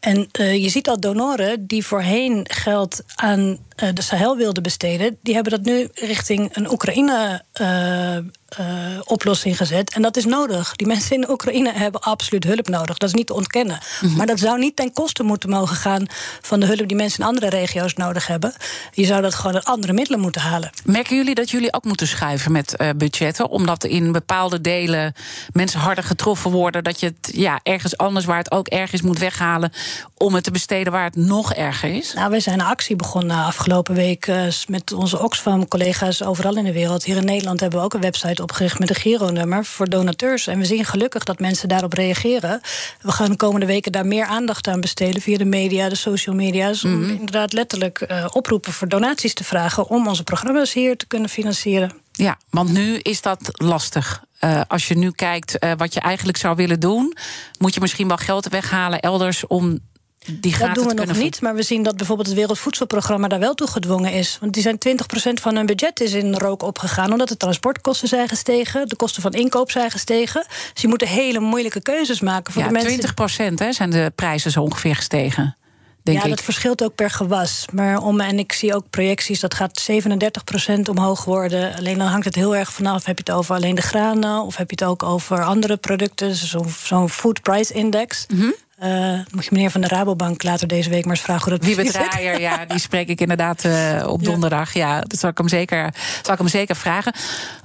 [0.00, 5.18] En uh, je ziet al donoren die voorheen geld aan uh, de Sahel wilden besteden,
[5.22, 7.42] die hebben dat nu richting een Oekraïne.
[7.60, 8.16] Uh,
[8.58, 8.66] uh,
[9.04, 9.92] oplossing gezet.
[9.94, 10.76] En dat is nodig.
[10.76, 12.96] Die mensen in Oekraïne hebben absoluut hulp nodig.
[12.96, 13.78] Dat is niet te ontkennen.
[14.00, 14.16] Mm -hmm.
[14.16, 16.06] Maar dat zou niet ten koste moeten mogen gaan
[16.40, 18.54] van de hulp die mensen in andere regio's nodig hebben.
[18.92, 20.70] Je zou dat gewoon uit andere middelen moeten halen.
[20.84, 23.48] Merken jullie dat jullie ook moeten schuiven met budgetten?
[23.48, 25.14] Omdat in bepaalde delen
[25.52, 26.84] mensen harder getroffen worden.
[26.84, 29.72] Dat je het ja, ergens anders waar het ook erg is moet weghalen.
[30.16, 32.12] Om het te besteden waar het nog erger is?
[32.14, 36.72] Nou, wij zijn een actie begonnen afgelopen week uh, met onze Oxfam-collega's overal in de
[36.72, 37.04] wereld.
[37.04, 40.46] Hier in Nederland hebben we ook een website opgericht met een Giro-nummer voor donateurs.
[40.46, 42.60] En we zien gelukkig dat mensen daarop reageren.
[43.00, 46.34] We gaan de komende weken daar meer aandacht aan besteden via de media, de social
[46.34, 46.84] media's.
[46.84, 47.10] Om mm -hmm.
[47.10, 51.92] inderdaad letterlijk uh, oproepen voor donaties te vragen om onze programma's hier te kunnen financieren.
[52.20, 54.24] Ja, want nu is dat lastig.
[54.40, 57.16] Uh, als je nu kijkt uh, wat je eigenlijk zou willen doen,
[57.58, 59.78] moet je misschien wel geld weghalen elders om
[60.26, 63.54] die dat doen we nog niet, maar we zien dat bijvoorbeeld het Wereldvoedselprogramma daar wel
[63.54, 64.38] toe gedwongen is.
[64.40, 64.92] Want die zijn 20%
[65.32, 69.32] van hun budget is in rook opgegaan, omdat de transportkosten zijn gestegen, de kosten van
[69.32, 70.44] inkoop zijn gestegen.
[70.72, 73.52] Dus je moet hele moeilijke keuzes maken voor ja, de mensen.
[73.52, 75.56] 20% hè, zijn de prijzen zo ongeveer gestegen.
[76.02, 76.30] Denk ja, ik.
[76.30, 77.64] dat verschilt ook per gewas.
[77.72, 81.76] Maar om, en ik zie ook projecties dat gaat 37% omhoog worden.
[81.76, 83.04] Alleen dan hangt het heel erg vanaf.
[83.04, 86.34] Heb je het over alleen de granen of heb je het ook over andere producten?
[86.34, 88.26] Zo'n zo Food Price Index.
[88.28, 88.36] Mhm.
[88.36, 88.68] Mm -hmm.
[88.82, 91.76] Uh, moet je meneer van de Rabobank later deze week maar eens vragen hoe dat
[91.76, 94.72] Wie Draaier, ja, die spreek ik inderdaad uh, op donderdag.
[94.72, 97.12] Ja, ja dat zal ik hem zeker, zal ik hem zeker vragen.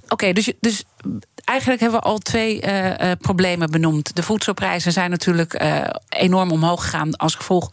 [0.04, 0.84] Oké, okay, dus, dus
[1.46, 4.16] eigenlijk hebben we al twee uh, uh, problemen benoemd.
[4.16, 7.70] De voedselprijzen zijn natuurlijk uh, enorm omhoog gegaan als gevolg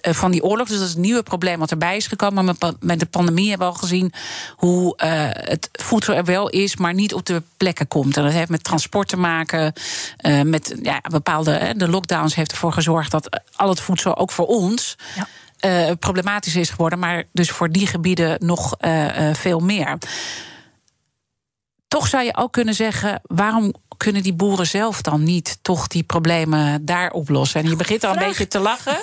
[0.00, 0.68] van die oorlog.
[0.68, 2.44] Dus dat is een nieuwe probleem wat erbij is gekomen.
[2.44, 4.12] Maar met de pandemie hebben we al gezien
[4.56, 4.94] hoe
[5.44, 8.16] het voedsel er wel is, maar niet op de plekken komt.
[8.16, 9.72] En dat heeft met transport te maken.
[10.44, 11.74] met ja, bepaalde.
[11.76, 14.96] de lockdowns heeft ervoor gezorgd dat al het voedsel ook voor ons.
[15.14, 15.26] Ja.
[15.60, 19.98] Uh, problematisch is geworden, maar dus voor die gebieden nog uh, uh, veel meer.
[21.88, 26.02] Toch zou je ook kunnen zeggen: waarom kunnen die boeren zelf dan niet toch die
[26.02, 27.62] problemen daar oplossen?
[27.62, 28.98] En je begint al een beetje te lachen.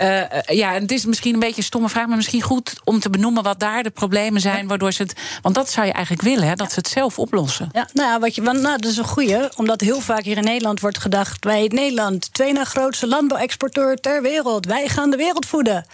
[0.00, 3.00] uh, ja, en het is misschien een beetje een stomme vraag, maar misschien goed om
[3.00, 5.14] te benoemen wat daar de problemen zijn, waardoor ze het.
[5.42, 7.68] Want dat zou je eigenlijk willen, hè, dat ze het zelf oplossen.
[7.72, 10.36] Ja, nou, ja, wat je, want, nou, dat is een goeie, omdat heel vaak hier
[10.36, 15.16] in Nederland wordt gedacht: wij Nederland, twee na grootste landbouwexporteur ter wereld, wij gaan de
[15.16, 15.86] wereld voeden.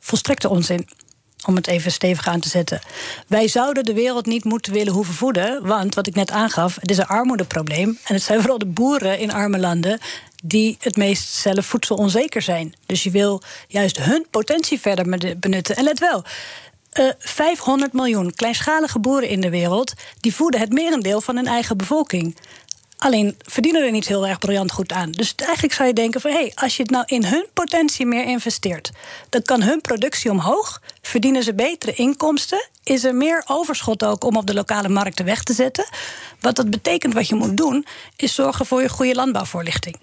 [0.00, 0.88] Volstrekte onzin
[1.46, 2.80] om het even stevig aan te zetten.
[3.26, 6.90] Wij zouden de wereld niet moeten willen hoeven voeden, want wat ik net aangaf, het
[6.90, 7.98] is een armoedeprobleem.
[8.04, 9.98] En het zijn vooral de boeren in arme landen
[10.44, 12.74] die het meest zelf voedselonzeker zijn.
[12.86, 15.76] Dus je wil juist hun potentie verder benutten.
[15.76, 16.24] En let wel.
[16.92, 19.92] Uh, 500 miljoen kleinschalige boeren in de wereld...
[20.20, 22.36] die voeden het merendeel van hun eigen bevolking.
[22.98, 25.10] Alleen verdienen er niet heel erg briljant goed aan.
[25.10, 26.30] Dus eigenlijk zou je denken van...
[26.30, 28.90] hé, hey, als je het nou in hun potentie meer investeert...
[29.28, 32.68] dan kan hun productie omhoog, verdienen ze betere inkomsten...
[32.84, 35.88] is er meer overschot ook om op de lokale markten weg te zetten.
[36.40, 37.86] Wat dat betekent, wat je moet doen...
[38.16, 39.96] is zorgen voor je goede landbouwvoorlichting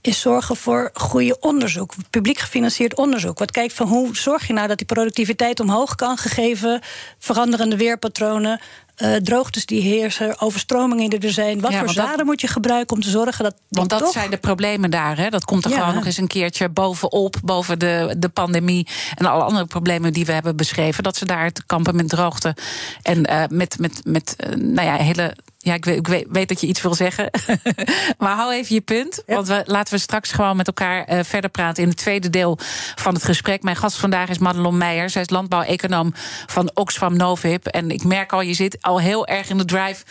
[0.00, 3.38] is zorgen voor goede onderzoek, publiek gefinancierd onderzoek.
[3.38, 6.80] Wat kijkt van hoe zorg je nou dat die productiviteit omhoog kan, gegeven
[7.18, 8.60] veranderende weerpatronen,
[8.98, 11.60] uh, droogtes die heersen, overstromingen die er zijn.
[11.60, 13.54] Wat ja, voor zaden dat, moet je gebruiken om te zorgen dat.
[13.68, 14.12] Want dat toch...
[14.12, 15.16] zijn de problemen daar.
[15.16, 15.28] Hè?
[15.28, 15.78] Dat komt er ja.
[15.78, 20.26] gewoon nog eens een keertje bovenop, boven de, de pandemie en alle andere problemen die
[20.26, 21.02] we hebben beschreven.
[21.02, 22.56] Dat ze daar te kampen met droogte
[23.02, 25.34] en uh, met, met, met uh, nou ja, hele
[25.68, 27.30] ja, ik weet, ik weet, weet, dat je iets wil zeggen.
[28.18, 29.22] maar hou even je punt.
[29.26, 32.58] Want we, laten we straks gewoon met elkaar uh, verder praten in het tweede deel
[32.94, 33.62] van het gesprek.
[33.62, 35.10] Mijn gast vandaag is Madelon Meijer.
[35.10, 36.12] Zij is landbouweconoom
[36.46, 37.66] van Oxfam Novib.
[37.66, 40.04] En ik merk al, je zit al heel erg in de drive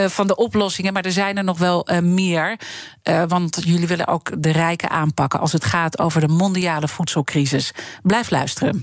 [0.00, 0.92] uh, van de oplossingen.
[0.92, 2.58] Maar er zijn er nog wel uh, meer.
[3.28, 7.72] want jullie willen ook de rijken aanpakken als het gaat over de mondiale voedselcrisis.
[8.02, 8.82] Blijf luisteren.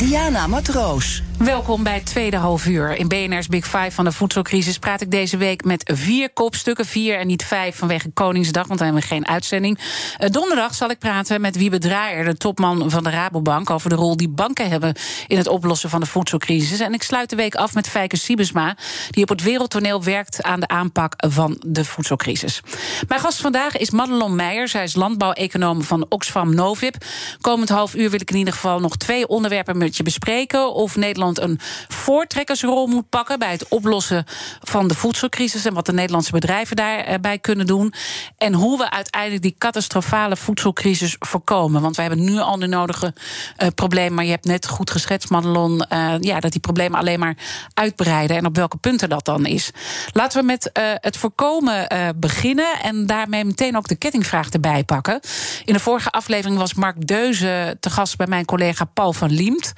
[0.00, 1.29] Diana Matroos.
[1.44, 2.96] Welkom bij het tweede halfuur.
[2.96, 6.84] In BNR's Big Five van de voedselcrisis praat ik deze week met vier kopstukken.
[6.84, 9.78] Vier en niet vijf vanwege Koningsdag, want dan hebben we geen uitzending.
[9.78, 13.70] Uh, donderdag zal ik praten met Wiebe Draaier, de topman van de Rabobank...
[13.70, 14.94] over de rol die banken hebben
[15.26, 16.80] in het oplossen van de voedselcrisis.
[16.80, 18.76] En ik sluit de week af met Fijke Siebesma...
[19.10, 22.60] die op het wereldtoneel werkt aan de aanpak van de voedselcrisis.
[23.08, 24.68] Mijn gast vandaag is Madelon Meijer.
[24.68, 26.94] Zij is landbouweconoom van Oxfam Novib.
[27.40, 30.74] Komend half uur wil ik in ieder geval nog twee onderwerpen met je bespreken.
[30.74, 34.24] Of Nederland een voortrekkersrol moet pakken bij het oplossen
[34.60, 37.92] van de voedselcrisis en wat de Nederlandse bedrijven daarbij kunnen doen.
[38.38, 41.82] En hoe we uiteindelijk die catastrofale voedselcrisis voorkomen.
[41.82, 43.14] Want we hebben nu al de nodige
[43.58, 47.18] uh, problemen, maar je hebt net goed geschetst, Madelon, uh, ja, dat die problemen alleen
[47.18, 47.36] maar
[47.74, 49.70] uitbreiden en op welke punten dat dan is.
[50.12, 55.20] Laten we met het voorkomen beginnen en daarmee meteen ook de kettingvraag erbij pakken.
[55.64, 59.72] In de vorige aflevering was Mark Deuze te gast bij mijn collega Paul van Liemt.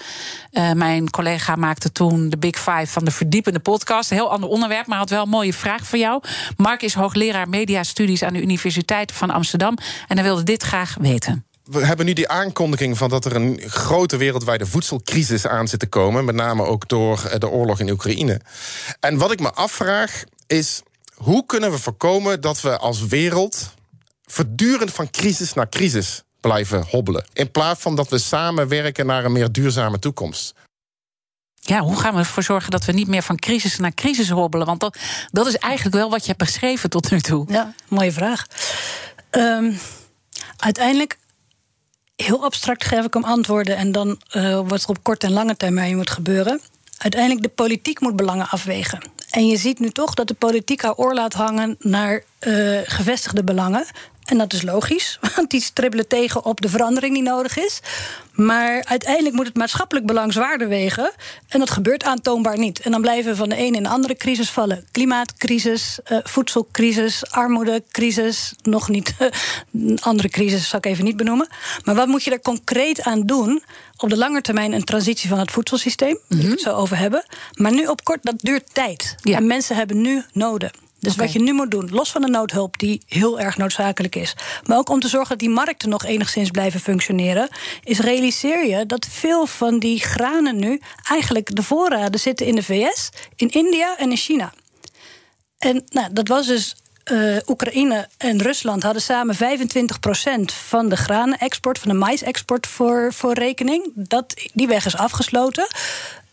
[0.75, 4.11] mijn collega collega maakte toen de Big Five van de verdiepende podcast.
[4.11, 6.23] Een heel ander onderwerp, maar had wel een mooie vraag voor jou.
[6.57, 9.77] Mark is hoogleraar mediastudies aan de Universiteit van Amsterdam.
[10.09, 13.61] En hij wilde dit graag weten we hebben nu die aankondiging van dat er een
[13.67, 16.25] grote wereldwijde voedselcrisis aan zit te komen.
[16.25, 18.41] Met name ook door eh, de oorlog in Oekraïne.
[19.01, 20.83] En wat ik me afvraag is:
[21.15, 23.75] hoe kunnen we voorkomen dat we als wereld
[24.25, 27.25] voortdurend van crisis naar crisis blijven hobbelen?
[27.33, 30.55] In plaats van dat we samenwerken naar een meer duurzame toekomst
[31.65, 34.67] ja, hoe gaan we ervoor zorgen dat we niet meer van crisis naar crisis hobbelen?
[34.67, 34.99] Want dat,
[35.31, 37.47] dat is eigenlijk wel wat je hebt beschreven tot nu toe.
[37.49, 38.47] Ja, mooie vraag.
[39.31, 39.79] Um,
[40.57, 41.19] uiteindelijk,
[42.17, 45.57] heel abstract geef ik hem antwoorden en dan uh, wat er op korte en lange
[45.57, 46.61] termijn moet gebeuren.
[46.99, 49.11] Uiteindelijk, de politiek moet belangen afwegen.
[49.31, 53.45] En je ziet nu toch dat de politiek haar oor laat hangen naar uh, gevestigde
[53.45, 53.87] belangen.
[54.25, 57.81] En dat is logisch, want die stribbelen tegen op de verandering die nodig is.
[58.33, 61.13] Maar uiteindelijk moet het maatschappelijk belang zwaarder wegen.
[61.49, 62.81] En dat gebeurt aantoonbaar niet.
[62.81, 64.85] En dan blijven we van de een in de andere crisis vallen.
[64.91, 68.55] Klimaatcrisis, uh, voedselcrisis, armoedecrisis.
[68.63, 69.15] Nog niet.
[69.73, 71.49] een andere crisis zal ik even niet benoemen.
[71.85, 73.63] Maar wat moet je er concreet aan doen?
[73.97, 76.19] Op de lange termijn een transitie van het voedselsysteem.
[76.29, 76.51] Mm -hmm.
[76.51, 77.25] het zo over hebben.
[77.53, 79.15] Maar nu op kort, dat duurt tijd.
[79.23, 79.37] Ja.
[79.37, 80.71] En mensen hebben nu noden.
[81.03, 81.25] Dus okay.
[81.25, 84.35] wat je nu moet doen, los van de noodhulp die heel erg noodzakelijk is,
[84.67, 87.49] maar ook om te zorgen dat die markten nog enigszins blijven functioneren,
[87.85, 92.63] is realiseer je dat veel van die granen nu eigenlijk de voorraden zitten in de
[92.63, 94.53] VS, in India en in China.
[95.59, 96.77] En nou, dat was dus
[97.11, 99.39] uh, Oekraïne en Rusland hadden samen 25%
[100.45, 103.93] van de granenexport, van de maïsexport voor, voor rekening.
[103.95, 105.67] Dat, die weg is afgesloten.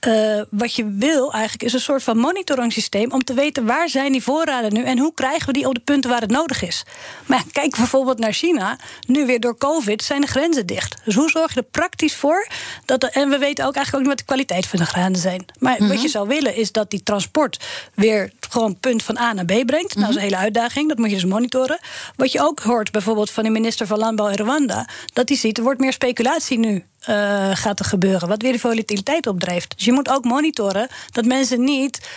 [0.07, 3.89] Uh, wat je wil eigenlijk is een soort van monitoring systeem om te weten waar
[3.89, 6.63] zijn die voorraden nu en hoe krijgen we die op de punten waar het nodig
[6.63, 6.83] is.
[7.25, 8.77] Maar kijk bijvoorbeeld naar China.
[9.07, 10.95] Nu weer door COVID zijn de grenzen dicht.
[11.03, 12.47] Dus hoe zorg je er praktisch voor
[12.85, 15.45] dat en we weten ook eigenlijk ook niet wat de kwaliteit van de granen zijn.
[15.57, 15.87] Maar mm -hmm.
[15.87, 16.11] wat je mhm.
[16.11, 19.71] zou willen is dat die transport weer gewoon punt van A naar B brengt.
[19.71, 19.87] Mm -hmm.
[20.01, 20.89] Nou, dat is een hele uitdaging.
[20.89, 21.79] Dat moet je dus monitoren.
[22.15, 25.57] Wat je ook hoort bijvoorbeeld van de minister van Landbouw in Rwanda, dat hij ziet
[25.57, 28.27] er wordt meer speculatie nu uh, gaat er gebeuren.
[28.27, 29.73] Wat weer de volatiliteit opdrijft.
[29.75, 32.09] Dus je moet ook monitoren dat mensen niet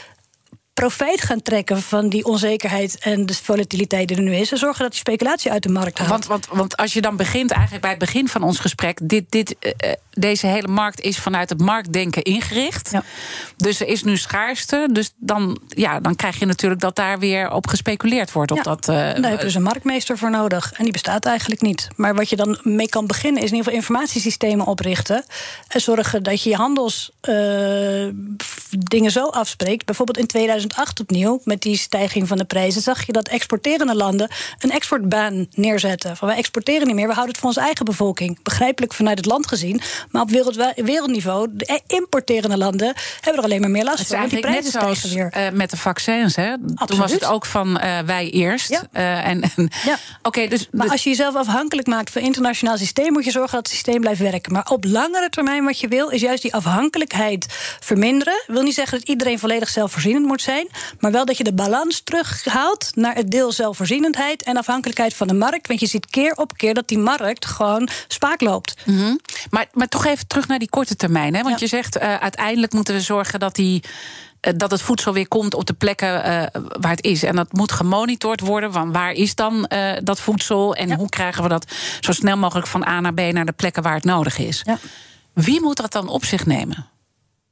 [0.75, 4.53] profijt gaan trekken van die onzekerheid en de volatiliteit die er nu is.
[4.53, 6.11] En zorgen dat die speculatie uit de markt haalt.
[6.11, 9.25] Want, want, want als je dan begint, eigenlijk bij het begin van ons gesprek, dit,
[9.29, 12.89] dit, uh, deze hele markt is vanuit het marktdenken ingericht.
[12.93, 13.03] Ja.
[13.57, 14.89] Dus er is nu schaarste.
[14.93, 18.51] Dus dan, ja, dan krijg je natuurlijk dat daar weer op gespeculeerd wordt.
[18.51, 20.73] Op ja, dat, uh, daar heb je dus een marktmeester voor nodig.
[20.73, 21.89] En die bestaat eigenlijk niet.
[21.97, 25.25] Maar wat je dan mee kan beginnen, is in ieder geval informatiesystemen oprichten.
[25.69, 29.87] En zorgen dat je je handelsdingen uh, zo afspreekt.
[29.87, 30.27] Bijvoorbeeld in
[30.69, 35.47] 2008 opnieuw, met die stijging van de prijzen, zag je dat exporterende landen een exportbaan
[35.55, 36.17] neerzetten.
[36.17, 38.43] Van wij exporteren niet meer, we houden het voor onze eigen bevolking.
[38.43, 39.81] Begrijpelijk vanuit het land gezien.
[40.11, 44.19] Maar op wereld, wereldniveau, de importerende landen hebben er alleen maar meer last van.
[44.21, 46.37] Het is eigenlijk net zoals uh, met de vaccins.
[46.37, 46.57] Hè?
[46.87, 48.69] Toen was het ook van uh, wij eerst.
[48.69, 48.83] Ja.
[48.93, 49.99] Uh, en, en, ja.
[50.23, 53.13] okay, dus, maar als je jezelf afhankelijk maakt van internationaal systeem...
[53.13, 54.53] moet je zorgen dat het systeem blijft werken.
[54.53, 56.09] Maar op langere termijn wat je wil...
[56.09, 57.47] is juist die afhankelijkheid
[57.81, 58.35] verminderen.
[58.47, 60.52] Ik wil niet zeggen dat iedereen volledig zelfvoorzienend moet zijn...
[61.01, 64.43] maar wel dat je de balans terughaalt naar het deel zelfvoorzienendheid...
[64.43, 65.67] en afhankelijkheid van de markt.
[65.67, 68.75] Want je ziet keer op keer dat die markt gewoon spaak loopt.
[68.85, 69.21] Mm -hmm.
[69.51, 71.35] maar, maar toch even terug naar die korte termijn.
[71.35, 71.43] Hè?
[71.43, 71.61] Want ja.
[71.61, 73.83] je zegt uh, uiteindelijk moeten we zorgen dat die
[74.43, 76.23] uh, dat het voedsel weer komt op de plekken uh,
[76.81, 77.23] waar het is.
[77.23, 78.73] En dat moet gemonitord worden.
[78.73, 80.75] Van waar is dan uh, dat voedsel?
[80.75, 80.97] En ja.
[80.97, 83.95] hoe krijgen we dat zo snel mogelijk van A naar B naar de plekken waar
[83.95, 84.61] het nodig is?
[84.65, 84.79] Ja.
[85.33, 86.87] Wie moet dat dan op zich nemen?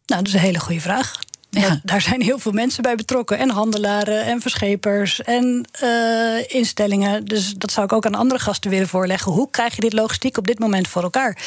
[0.07, 1.19] Nou, dat is een hele goede vraag.
[1.51, 1.81] Ja.
[1.83, 3.39] Daar zijn heel veel mensen bij betrokken.
[3.39, 7.25] En handelaren en verschepers en uh, instellingen.
[7.25, 9.33] Dus dat zou ik ook aan andere gasten willen voorleggen.
[9.33, 11.39] Hoe krijg je dit logistiek op dit moment voor elkaar?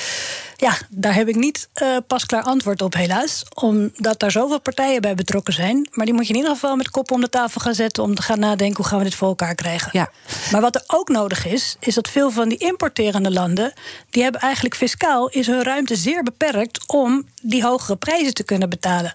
[0.58, 3.46] Ja, daar heb ik niet uh, pasklaar antwoord op, helaas.
[3.54, 5.88] Omdat daar zoveel partijen bij betrokken zijn.
[5.92, 8.04] Maar die moet je in ieder geval met kop om de tafel gaan zetten.
[8.04, 9.90] om te gaan nadenken hoe gaan we dit voor elkaar krijgen.
[9.94, 10.12] Ja.
[10.52, 13.74] Maar wat er ook nodig is, is dat veel van die importerende landen.
[14.10, 18.70] die hebben eigenlijk fiscaal is hun ruimte zeer beperkt om die hogere prijzen te kunnen
[18.70, 19.14] betalen.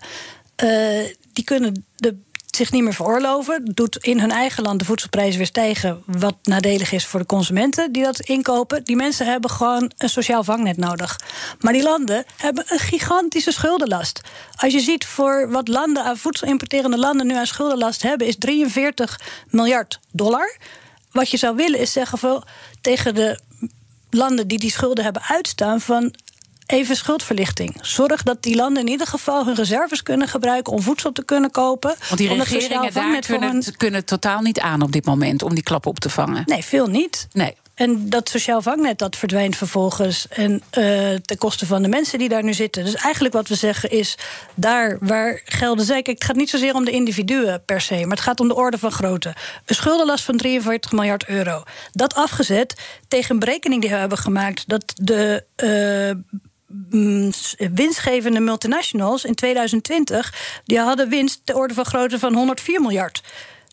[0.64, 2.16] Uh, die kunnen de,
[2.58, 3.64] zich niet meer veroorloven.
[3.64, 6.02] Doet in hun eigen land de voedselprijzen weer stijgen.
[6.06, 8.84] Wat nadelig is voor de consumenten die dat inkopen.
[8.84, 11.20] Die mensen hebben gewoon een sociaal vangnet nodig.
[11.60, 14.20] Maar die landen hebben een gigantische schuldenlast.
[14.56, 19.20] Als je ziet voor wat landen aan voedselimporterende landen nu aan schuldenlast hebben, is 43
[19.50, 20.56] miljard dollar.
[21.12, 22.44] Wat je zou willen is zeggen van,
[22.80, 23.40] tegen de
[24.10, 26.14] landen die die schulden hebben uitstaan van
[26.68, 27.76] even schuldverlichting.
[27.81, 31.50] Zorg dat die landen in ieder geval hun reserves kunnen gebruiken om voedsel te kunnen
[31.50, 31.94] kopen.
[32.09, 35.87] Want die regeringen daar kunnen, kunnen totaal niet aan op dit moment om die klap
[35.87, 36.42] op te vangen.
[36.46, 37.28] Nee, veel niet.
[37.33, 37.54] Nee.
[37.74, 40.61] En dat sociaal vangnet dat verdwijnt vervolgens en uh,
[41.14, 42.85] ten koste van de mensen die daar nu zitten.
[42.85, 44.18] Dus eigenlijk wat we zeggen is,
[44.54, 46.02] daar waar gelden zijn...
[46.02, 48.54] Kijk, het gaat niet zozeer om de individuen per se, maar het gaat om de
[48.54, 49.35] orde van grootte.
[49.64, 51.62] Een schuldenlast van 43 miljard euro.
[51.92, 54.68] Dat afgezet tegen een berekening die we hebben gemaakt...
[54.68, 56.47] dat de uh, Mm,
[57.59, 60.61] winstgevende multinationals in 2020...
[60.64, 63.22] die hadden winst ter orde van grootte van 104 miljard.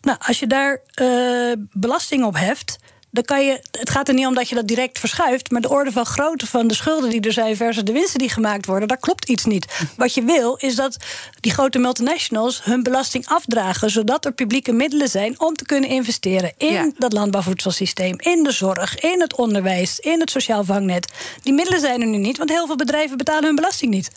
[0.00, 2.78] Nou, als je daar uh, belasting op heft
[3.16, 5.68] dan kan je, het gaat er niet om dat je dat direct verschuift, maar de
[5.68, 8.88] orde van grootte van de schulden die er zijn versus de winsten die gemaakt worden,
[8.88, 9.86] daar klopt iets niet.
[9.96, 10.96] Wat je wil is dat
[11.40, 16.52] die grote multinationals hun belasting afdragen, zodat er publieke middelen zijn om te kunnen investeren
[16.56, 21.12] in dat landbouwvoedselsysteem, in de zorg, in het onderwijs, in het sociaal vangnet.
[21.42, 24.10] Die middelen zijn er nu niet, want heel veel bedrijven betalen hun belasting niet.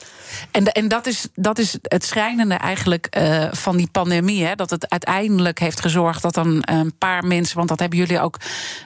[0.51, 4.69] En, en dat, is, dat is het schrijnende eigenlijk uh, van die pandemie, hè, dat
[4.69, 8.37] het uiteindelijk heeft gezorgd dat dan een paar mensen, want dat hebben jullie ook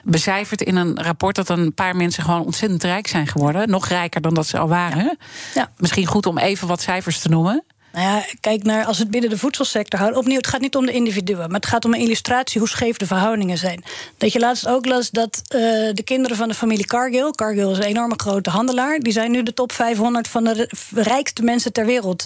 [0.04, 3.70] becijferd in een rapport dat een paar mensen gewoon ontzettend rijk zijn geworden.
[3.70, 5.18] Nog rijker dan dat ze al waren.
[5.54, 5.70] Ja.
[5.76, 7.64] Misschien goed om even wat cijfers te noemen.
[7.94, 10.16] Nou ja, kijk naar als het binnen de voedselsector houdt.
[10.16, 12.96] Opnieuw, het gaat niet om de individuen, maar het gaat om een illustratie hoe scheef
[12.96, 13.84] de verhoudingen zijn.
[14.16, 15.60] Dat je laatst ook las dat uh,
[15.94, 19.42] de kinderen van de familie Cargill, Cargill is een enorme grote handelaar, die zijn nu
[19.42, 22.24] de top 500 van de rijkste mensen ter wereld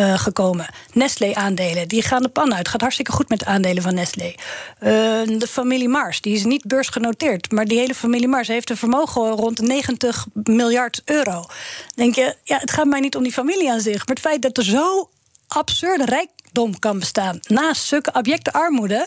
[0.00, 0.66] uh, gekomen.
[0.92, 2.68] Nestlé-aandelen, die gaan de pan uit.
[2.68, 4.34] Gaat hartstikke goed met de aandelen van Nestlé.
[4.82, 4.90] Uh,
[5.38, 9.30] de familie Mars, die is niet beursgenoteerd, maar die hele familie Mars heeft een vermogen
[9.30, 11.44] rond de 90 miljard euro.
[11.94, 14.42] Denk je, ja, het gaat mij niet om die familie aan zich, maar het feit
[14.42, 15.07] dat er zo
[15.48, 17.40] absurde rijkdom kan bestaan.
[17.46, 19.06] Naast zulke abjecte armoede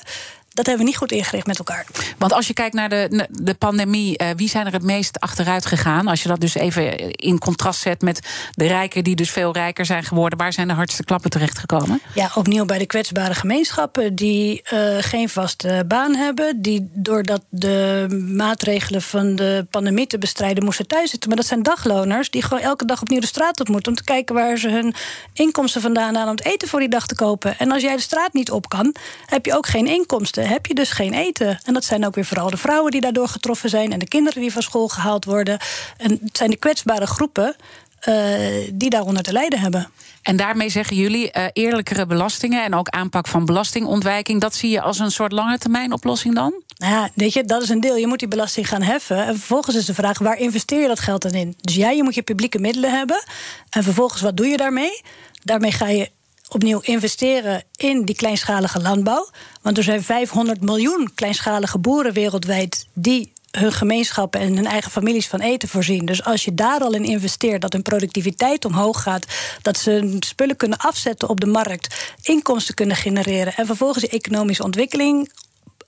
[0.62, 1.86] dat hebben we niet goed ingericht met elkaar.
[2.18, 5.66] Want als je kijkt naar de, de pandemie, uh, wie zijn er het meest achteruit
[5.66, 6.08] gegaan?
[6.08, 8.20] Als je dat dus even in contrast zet met
[8.52, 12.02] de rijken die dus veel rijker zijn geworden, waar zijn de hardste klappen terechtgekomen?
[12.14, 18.08] Ja, opnieuw bij de kwetsbare gemeenschappen die uh, geen vaste baan hebben, die doordat de
[18.36, 21.30] maatregelen van de pandemie te bestrijden moesten thuiszitten.
[21.30, 24.04] Maar dat zijn dagloners die gewoon elke dag opnieuw de straat op moeten om te
[24.04, 24.94] kijken waar ze hun
[25.34, 27.60] inkomsten vandaan halen om het eten voor die dag te kopen.
[27.60, 28.96] En als jij de straat niet op kan,
[29.26, 31.60] heb je ook geen inkomsten heb je dus geen eten.
[31.66, 33.92] En dat zijn ook weer vooral de vrouwen die daardoor getroffen zijn...
[33.92, 35.60] en de kinderen die van school gehaald worden.
[35.98, 37.56] En het zijn de kwetsbare groepen
[38.08, 39.90] uh, die daaronder te lijden hebben.
[40.22, 44.42] En daarmee zeggen jullie uh, eerlijkere belastingen en ook aanpak van belastingontwijking.
[44.42, 46.54] Dat zie je als een soort lange termijn oplossing dan?
[46.78, 47.96] Nou ja, weet je, dat is een deel.
[47.96, 49.26] Je moet die belasting gaan heffen.
[49.26, 51.56] En vervolgens is de vraag: waar investeer je dat geld dan in?
[51.62, 53.24] Dus ja, je moet je publieke middelen hebben.
[53.70, 55.02] En vervolgens, wat doe je daarmee?
[55.44, 56.10] Daarmee ga je
[56.54, 59.30] opnieuw investeren in die kleinschalige landbouw.
[59.62, 65.28] Want er zijn 500 miljoen kleinschalige boeren wereldwijd die hun gemeenschappen en hun eigen families
[65.28, 66.06] van eten voorzien.
[66.06, 69.26] Dus als je daar al in investeert, dat hun productiviteit omhoog gaat,
[69.62, 74.64] dat ze spullen kunnen afzetten op de markt, inkomsten kunnen genereren en vervolgens die economische
[74.64, 75.32] ontwikkeling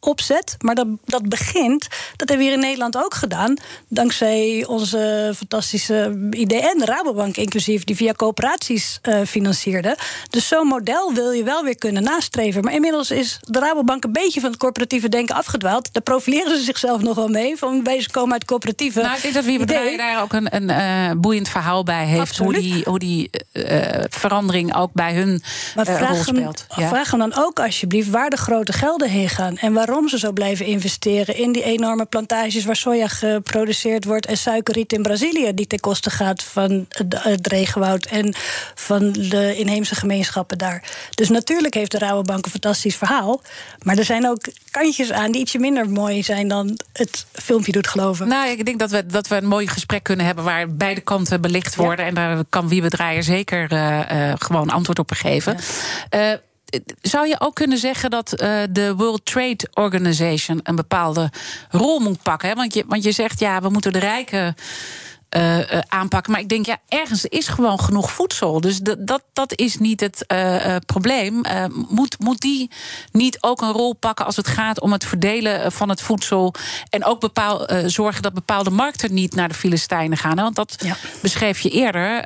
[0.03, 0.55] opzet.
[0.59, 3.57] Maar dat, dat begint, dat hebben we hier in Nederland ook gedaan.
[3.87, 9.97] Dankzij onze fantastische IDN, de Rabobank inclusief, die via coöperaties uh, financierde.
[10.29, 12.63] Dus zo'n model wil je wel weer kunnen nastreven.
[12.63, 15.93] Maar inmiddels is de Rabobank een beetje van het corporatieve denken afgedwaald.
[15.93, 17.57] Daar profileren ze zichzelf nog wel mee.
[17.57, 19.01] Van wij komen uit coöperatieve.
[19.01, 22.37] Nou, ik denk dat wie daar ook een, een uh, boeiend verhaal bij heeft.
[22.37, 25.43] Hoe die, hoe die uh, verandering ook bij hun
[25.75, 26.65] maar vraag rol speelt.
[26.67, 26.89] Hem, ja?
[26.89, 30.19] Vraag hem dan ook alsjeblieft waar de grote gelden heen gaan en waarom waarom ze
[30.19, 35.53] zo blijven investeren in die enorme plantages waar soja geproduceerd wordt en suikerriet in Brazilië,
[35.53, 38.35] die ten koste gaat van het regenwoud en
[38.75, 40.83] van de inheemse gemeenschappen daar.
[41.09, 43.41] Dus natuurlijk heeft de Rabobank een fantastisch verhaal.
[43.83, 47.87] Maar er zijn ook kantjes aan die ietsje minder mooi zijn dan het filmpje doet
[47.87, 48.27] geloven.
[48.27, 51.41] Nou, ik denk dat we, dat we een mooi gesprek kunnen hebben waar beide kanten
[51.41, 52.05] belicht worden.
[52.05, 55.57] En daar kan wie Draaier zeker uh, uh, gewoon antwoord op geven.
[56.09, 56.31] Ja.
[56.31, 56.37] Uh,
[57.01, 61.29] zou je ook kunnen zeggen dat uh, de World Trade Organization een bepaalde
[61.69, 62.49] rol moet pakken?
[62.49, 62.55] Hè?
[62.55, 64.55] Want, je, want je zegt ja, we moeten de rijken
[65.35, 66.31] uh, uh, aanpakken.
[66.31, 68.61] Maar ik denk, ja, ergens is gewoon genoeg voedsel.
[68.61, 71.41] Dus dat, dat is niet het uh, probleem.
[71.89, 72.71] moet, moet die
[73.11, 76.53] niet ook een rol pakken als het gaat om het verdelen van het voedsel?
[76.89, 80.37] En ook bepaal, zorgen dat bepaalde markten niet naar de Filistijnen gaan?
[80.37, 80.43] Hè?
[80.43, 80.95] Want dat ja.
[81.21, 82.25] beschreef je eerder.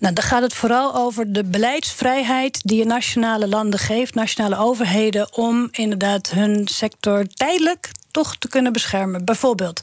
[0.00, 5.36] nou, dan gaat het vooral over de beleidsvrijheid die je nationale landen geeft, nationale overheden,
[5.36, 9.24] om inderdaad hun sector tijdelijk toch te kunnen beschermen.
[9.24, 9.80] Bijvoorbeeld,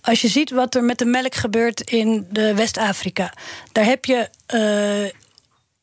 [0.00, 3.32] als je ziet wat er met de melk gebeurt in West-Afrika.
[3.72, 5.12] Daar heb je uh, eh,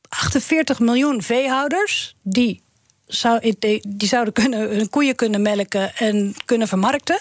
[0.09, 2.61] 48 miljoen veehouders die
[3.07, 3.53] zou,
[3.87, 7.19] die zouden kunnen, hun koeien kunnen melken en kunnen vermarkten.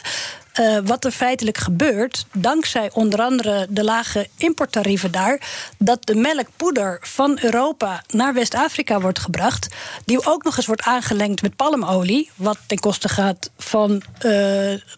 [0.61, 5.41] Uh, wat er feitelijk gebeurt, dankzij onder andere de lage importtarieven daar,
[5.79, 9.69] dat de melkpoeder van Europa naar West-Afrika wordt gebracht,
[10.05, 14.01] die ook nog eens wordt aangelengd met palmolie, wat ten koste gaat van uh,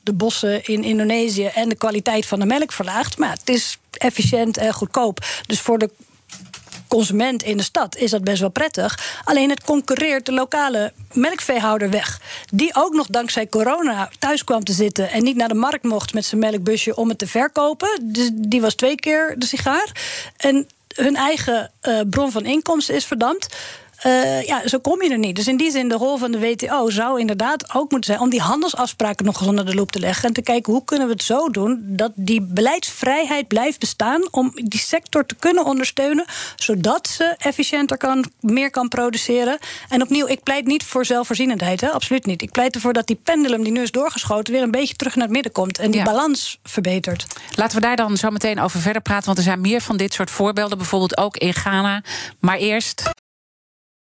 [0.02, 3.18] de bossen in Indonesië en de kwaliteit van de melk verlaagt.
[3.18, 5.24] Maar het is efficiënt en goedkoop.
[5.46, 5.90] Dus voor de
[6.90, 9.20] consument in de stad is dat best wel prettig.
[9.24, 12.20] Alleen het concurreert de lokale melkveehouder weg.
[12.52, 16.14] Die ook nog dankzij corona thuis kwam te zitten en niet naar de markt mocht
[16.14, 17.98] met zijn melkbusje om het te verkopen.
[18.02, 19.92] Dus die was twee keer de sigaar.
[20.36, 23.56] En hun eigen uh, bron van inkomsten is verdampt.
[24.06, 25.36] Uh, ja, zo kom je er niet.
[25.36, 28.30] Dus in die zin, de rol van de WTO zou inderdaad ook moeten zijn om
[28.30, 30.28] die handelsafspraken nog eens onder de loep te leggen.
[30.28, 34.28] En te kijken hoe kunnen we het zo doen dat die beleidsvrijheid blijft bestaan.
[34.30, 36.24] Om die sector te kunnen ondersteunen,
[36.56, 39.58] zodat ze efficiënter kan, meer kan produceren.
[39.88, 41.90] En opnieuw, ik pleit niet voor zelfvoorzienendheid, hè?
[41.90, 42.42] absoluut niet.
[42.42, 45.24] Ik pleit ervoor dat die pendulum die nu is doorgeschoten weer een beetje terug naar
[45.24, 45.78] het midden komt.
[45.78, 47.26] En die balans verbetert.
[47.54, 49.26] Laten we daar dan zo meteen over verder praten.
[49.26, 52.02] Want er zijn meer van dit soort voorbeelden, bijvoorbeeld ook in Ghana.
[52.38, 53.10] Maar eerst.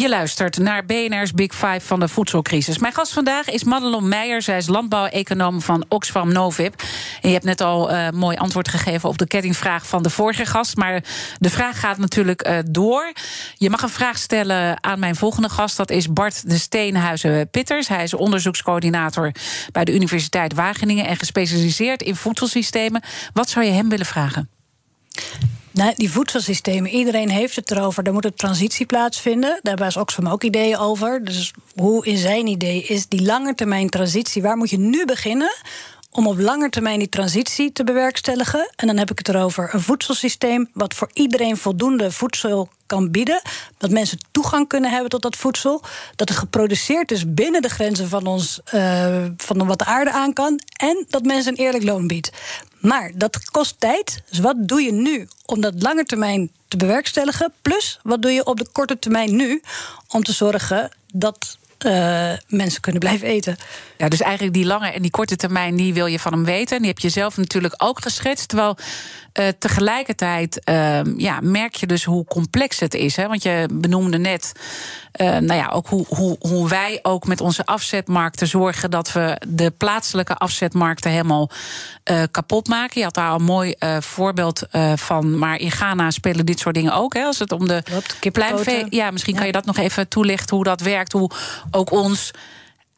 [0.00, 2.78] Je luistert naar BNR's Big Five van de voedselcrisis.
[2.78, 4.42] Mijn gast vandaag is Madelon Meijer.
[4.42, 6.74] Zij is landbouweconoom van Oxfam Novib.
[7.20, 10.76] Je hebt net al uh, mooi antwoord gegeven op de kettingvraag van de vorige gast.
[10.76, 11.04] Maar
[11.38, 13.12] de vraag gaat natuurlijk uh, door.
[13.54, 15.76] Je mag een vraag stellen aan mijn volgende gast.
[15.76, 17.88] Dat is Bart de Steenhuizen-Pitters.
[17.88, 19.32] Hij is onderzoekscoördinator
[19.72, 21.06] bij de Universiteit Wageningen...
[21.06, 23.02] en gespecialiseerd in voedselsystemen.
[23.32, 24.50] Wat zou je hem willen vragen?
[25.80, 28.04] Nou, die voedselsystemen, iedereen heeft het erover.
[28.04, 29.58] Er moet een transitie plaatsvinden.
[29.62, 31.24] Daar was Oxfam ook ideeën over.
[31.24, 34.42] Dus hoe in zijn idee is die langetermijn transitie...
[34.42, 35.52] waar moet je nu beginnen
[36.10, 38.70] om op lange termijn die transitie te bewerkstelligen.
[38.76, 43.42] En dan heb ik het erover een voedselsysteem wat voor iedereen voldoende voedsel kan bieden.
[43.78, 45.82] Dat mensen toegang kunnen hebben tot dat voedsel.
[46.16, 50.32] Dat het geproduceerd is binnen de grenzen van, ons, uh, van wat de aarde aan
[50.32, 50.60] kan.
[50.76, 52.30] En dat mensen een eerlijk loon biedt.
[52.80, 54.22] Maar dat kost tijd.
[54.28, 57.52] Dus wat doe je nu om dat lange termijn te bewerkstelligen?
[57.62, 59.62] Plus, wat doe je op de korte termijn nu
[60.08, 63.56] om te zorgen dat uh, mensen kunnen blijven eten.
[64.00, 66.76] Ja, dus eigenlijk die lange en die korte termijn, die wil je van hem weten.
[66.76, 68.48] En die heb je zelf natuurlijk ook geschetst.
[68.48, 68.76] Terwijl
[69.34, 73.16] uh, tegelijkertijd uh, ja, merk je dus hoe complex het is.
[73.16, 73.26] Hè?
[73.26, 74.52] Want je benoemde net
[75.20, 79.40] uh, nou ja, ook hoe, hoe, hoe wij ook met onze afzetmarkten zorgen dat we
[79.48, 81.50] de plaatselijke afzetmarkten helemaal
[82.30, 82.98] kapot maken.
[82.98, 84.62] Je had daar al een mooi voorbeeld
[84.94, 85.38] van.
[85.38, 87.14] Maar in Ghana spelen dit soort dingen ook.
[87.14, 87.22] Hè?
[87.22, 87.82] Als het om de
[88.32, 88.86] pleinvee.
[88.88, 91.12] Ja, misschien kan je dat nog even toelichten hoe dat werkt.
[91.12, 91.30] Hoe
[91.70, 92.30] ook ons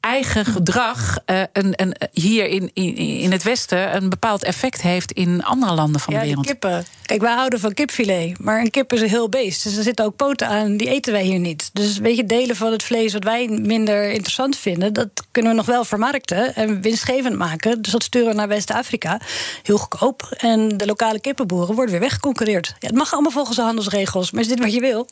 [0.03, 5.12] eigen gedrag uh, een, een, hier in, in, in het Westen een bepaald effect heeft
[5.12, 6.46] in andere landen van de wereld.
[6.46, 6.84] kippen.
[7.07, 9.62] Kijk, wij houden van kipfilet, maar een kip is een heel beest.
[9.62, 11.70] Dus er zitten ook poten aan, die eten wij hier niet.
[11.72, 15.57] Dus weet je, delen van het vlees wat wij minder interessant vinden, dat kunnen we
[15.57, 17.82] nog wel vermarkten en winstgevend maken.
[17.82, 19.20] Dus dat sturen we naar West-Afrika.
[19.62, 20.34] Heel goedkoop.
[20.36, 22.74] En de lokale kippenboeren worden weer weggeconcurreerd.
[22.78, 25.09] Ja, het mag allemaal volgens de handelsregels, maar is dit wat je wil?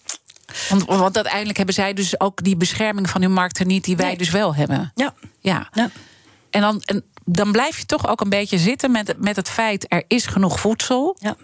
[0.69, 4.17] Want, want uiteindelijk hebben zij dus ook die bescherming van hun markten niet, die wij
[4.17, 4.93] dus wel hebben.
[4.95, 5.15] Ja.
[5.41, 5.69] ja.
[5.73, 5.91] ja.
[6.51, 9.87] En dan, en dan blijf je toch ook een beetje zitten met, met het feit...
[9.89, 11.17] er is genoeg voedsel.
[11.19, 11.37] Ja.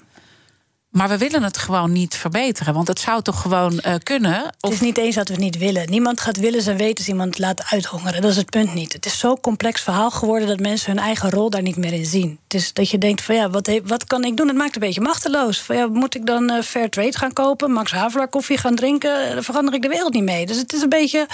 [0.96, 2.74] Maar we willen het gewoon niet verbeteren.
[2.74, 4.42] Want het zou toch gewoon uh, kunnen?
[4.44, 4.52] Of...
[4.60, 5.90] Het is niet eens dat we het niet willen.
[5.90, 8.20] Niemand gaat willen zijn weten iemand laten uithongeren.
[8.20, 8.92] Dat is het punt niet.
[8.92, 12.06] Het is zo'n complex verhaal geworden dat mensen hun eigen rol daar niet meer in
[12.06, 12.38] zien.
[12.44, 14.48] Het is dat je denkt van ja, wat, wat kan ik doen?
[14.48, 15.60] Het maakt een beetje machteloos.
[15.60, 17.72] Van, ja, moet ik dan uh, fair trade gaan kopen?
[17.72, 19.30] Max Havelaar koffie gaan drinken?
[19.34, 20.46] Daar verander ik de wereld niet mee.
[20.46, 21.26] Dus het is een beetje.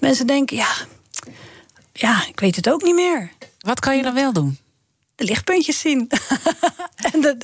[0.00, 0.70] Mensen denken ja,
[1.92, 3.30] ja, ik weet het ook niet meer.
[3.58, 4.58] Wat kan je dan wel doen?
[5.18, 6.10] De lichtpuntjes zien.
[7.12, 7.36] en de,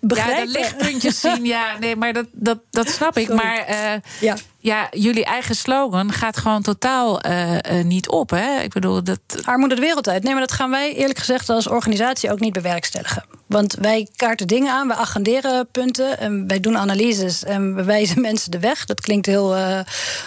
[0.00, 3.28] Ja, de lichtpuntjes zien, ja, nee, maar dat, dat, dat snap ik.
[3.28, 4.36] Maar uh, ja.
[4.62, 8.30] Ja, jullie eigen slogan gaat gewoon totaal uh, uh, niet op.
[8.30, 8.60] Hè?
[8.60, 9.18] Ik bedoel, dat.
[9.44, 10.22] Armoede de wereld uit.
[10.22, 13.24] Nee, maar dat gaan wij eerlijk gezegd als organisatie ook niet bewerkstelligen.
[13.46, 18.20] Want wij kaarten dingen aan, wij agenderen punten en wij doen analyses en we wijzen
[18.30, 18.84] mensen de weg.
[18.84, 19.80] Dat klinkt heel uh,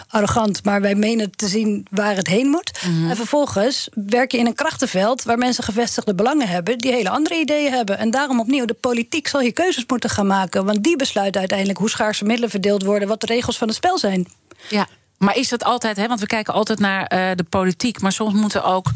[0.07, 2.71] arrogant, maar wij menen te zien waar het heen moet.
[2.85, 3.09] Mm -hmm.
[3.09, 7.35] En vervolgens werk je in een krachtenveld waar mensen gevestigde belangen hebben die hele andere
[7.35, 7.97] ideeën hebben.
[7.97, 10.65] En daarom opnieuw, de politiek zal hier keuzes moeten gaan maken.
[10.65, 13.97] Want die besluit uiteindelijk hoe schaarse middelen verdeeld worden, wat de regels van het spel
[13.97, 14.24] zijn.
[14.69, 14.87] Ja,
[15.17, 16.07] maar is dat altijd, hè?
[16.07, 18.87] want we kijken altijd naar uh, de politiek, maar soms moeten ook.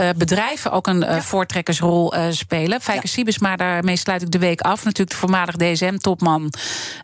[0.00, 1.22] Uh, bedrijven ook een uh, ja.
[1.22, 2.80] voortrekkersrol uh, spelen.
[2.80, 3.08] Fijke ja.
[3.08, 4.84] Siebesma, daarmee sluit ik de week af.
[4.84, 6.52] Natuurlijk de voormalig DSM-topman.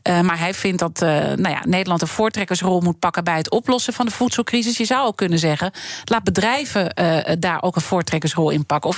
[0.02, 3.24] maar hij vindt dat nou ja, Nederland een voortrekkersrol moet pakken...
[3.24, 4.76] bij het oplossen van de voedselcrisis.
[4.76, 5.72] Je zou ook kunnen zeggen,
[6.04, 6.94] laat bedrijven
[7.38, 8.90] daar ook een voortrekkersrol in pakken.
[8.90, 8.96] Of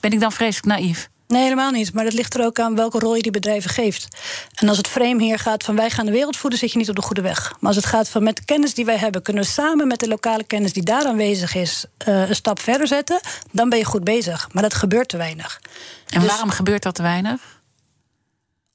[0.00, 1.08] ben ik dan vreselijk naïef?
[1.28, 1.92] Nee, helemaal niet.
[1.92, 4.08] Maar dat ligt er ook aan welke rol je die bedrijven geeft.
[4.54, 6.88] En als het frame hier gaat van wij gaan de wereld voeden, zit je niet
[6.88, 7.52] op de goede weg.
[7.60, 10.00] Maar als het gaat van met de kennis die wij hebben, kunnen we samen met
[10.00, 13.20] de lokale kennis die daar aanwezig is, uh, een stap verder zetten,
[13.52, 14.48] dan ben je goed bezig.
[14.52, 15.60] Maar dat gebeurt te weinig.
[16.08, 17.40] En dus, waarom gebeurt dat te weinig?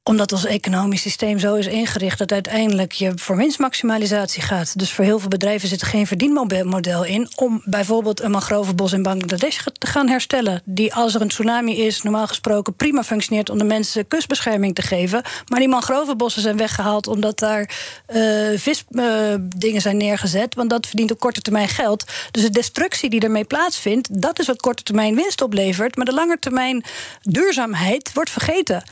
[0.05, 4.79] Omdat ons economisch systeem zo is ingericht dat uiteindelijk je voor winstmaximalisatie gaat.
[4.79, 9.03] Dus voor heel veel bedrijven zit er geen verdienmodel in om bijvoorbeeld een mangrovenbos in
[9.03, 10.61] Bangladesh te gaan herstellen.
[10.65, 14.81] Die als er een tsunami is, normaal gesproken prima functioneert om de mensen kustbescherming te
[14.81, 15.23] geven.
[15.47, 17.69] Maar die mangrovenbossen zijn weggehaald omdat daar
[18.13, 20.55] uh, visdingen uh, zijn neergezet.
[20.55, 22.05] Want dat verdient op korte termijn geld.
[22.31, 25.95] Dus de destructie die ermee plaatsvindt, dat is wat korte termijn winst oplevert.
[25.95, 26.83] Maar de lange termijn
[27.21, 28.83] duurzaamheid wordt vergeten.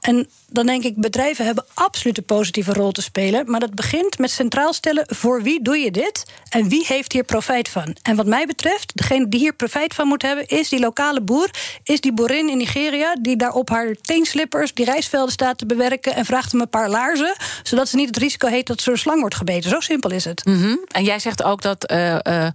[0.00, 3.50] En dan denk ik, bedrijven hebben absoluut een positieve rol te spelen.
[3.50, 6.24] Maar dat begint met centraal stellen: voor wie doe je dit?
[6.48, 7.96] En wie heeft hier profijt van?
[8.02, 11.50] En wat mij betreft, degene die hier profijt van moet hebben, is die lokale boer.
[11.82, 16.14] Is die boerin in Nigeria, die daar op haar teenslippers die rijstvelden staat te bewerken.
[16.14, 17.34] en vraagt hem een paar laarzen.
[17.62, 19.70] zodat ze niet het risico heeft dat ze een slang wordt gebeten.
[19.70, 20.40] Zo simpel is het.
[20.44, 20.84] -hmm.
[20.88, 21.92] En jij zegt ook dat.
[21.92, 22.46] Uh, uh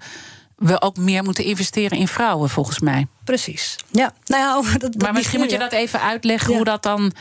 [0.55, 3.07] we ook meer moeten investeren in vrouwen, volgens mij.
[3.23, 3.75] Precies.
[3.91, 4.13] Ja.
[4.25, 6.55] Nou ja, dat, maar misschien moet je dat even uitleggen ja.
[6.55, 7.13] hoe dat dan.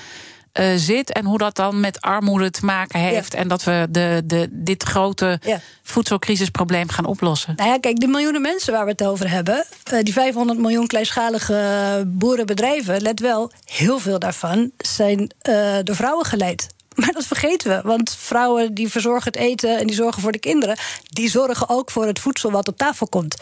[0.60, 3.32] Uh, zit en hoe dat dan met armoede te maken heeft.
[3.32, 3.38] Ja.
[3.38, 5.60] En dat we de, de, dit grote ja.
[5.82, 7.54] voedselcrisisprobleem gaan oplossen.
[7.56, 10.86] Nou ja, kijk, de miljoenen mensen waar we het over hebben, uh, die 500 miljoen
[10.86, 16.74] kleinschalige boerenbedrijven, let wel, heel veel daarvan zijn uh, door vrouwen geleid.
[17.04, 17.80] Maar dat vergeten we.
[17.88, 21.90] Want vrouwen die verzorgen het eten en die zorgen voor de kinderen, die zorgen ook
[21.90, 23.36] voor het voedsel wat op tafel komt.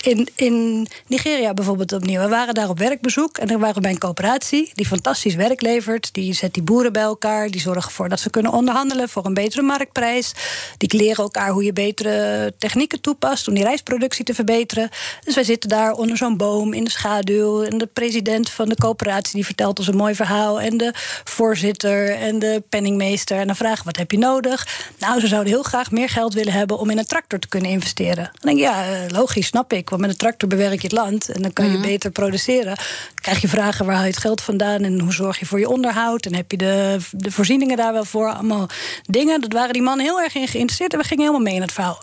[0.00, 2.20] In, in Nigeria bijvoorbeeld opnieuw.
[2.20, 5.60] We waren daar op werkbezoek en dan waren we bij een coöperatie die fantastisch werk
[5.60, 6.14] levert.
[6.14, 7.50] Die zet die boeren bij elkaar.
[7.50, 10.32] Die zorgen ervoor dat ze kunnen onderhandelen voor een betere marktprijs.
[10.76, 14.88] Die leren elkaar hoe je betere technieken toepast om die rijstproductie te verbeteren.
[15.24, 17.62] Dus wij zitten daar onder zo'n boom in de schaduw.
[17.62, 20.60] En de president van de coöperatie die vertelt ons een mooi verhaal.
[20.60, 20.92] En de
[21.24, 24.68] voorzitter en de penning meester en dan vragen wat heb je nodig?
[24.98, 27.70] Nou, ze zouden heel graag meer geld willen hebben om in een tractor te kunnen
[27.70, 28.24] investeren.
[28.24, 29.88] Dan denk ik, ja, logisch, snap ik.
[29.88, 31.86] Want met een tractor bewerk je het land en dan kan je mm -hmm.
[31.86, 32.74] beter produceren.
[32.74, 35.58] Dan krijg je vragen waar haal je het geld vandaan en hoe zorg je voor
[35.58, 38.32] je onderhoud en heb je de, de voorzieningen daar wel voor?
[38.32, 38.68] Allemaal
[39.06, 39.40] dingen.
[39.40, 41.72] Dat waren die mannen heel erg in geïnteresseerd en we gingen helemaal mee in het
[41.72, 42.02] verhaal.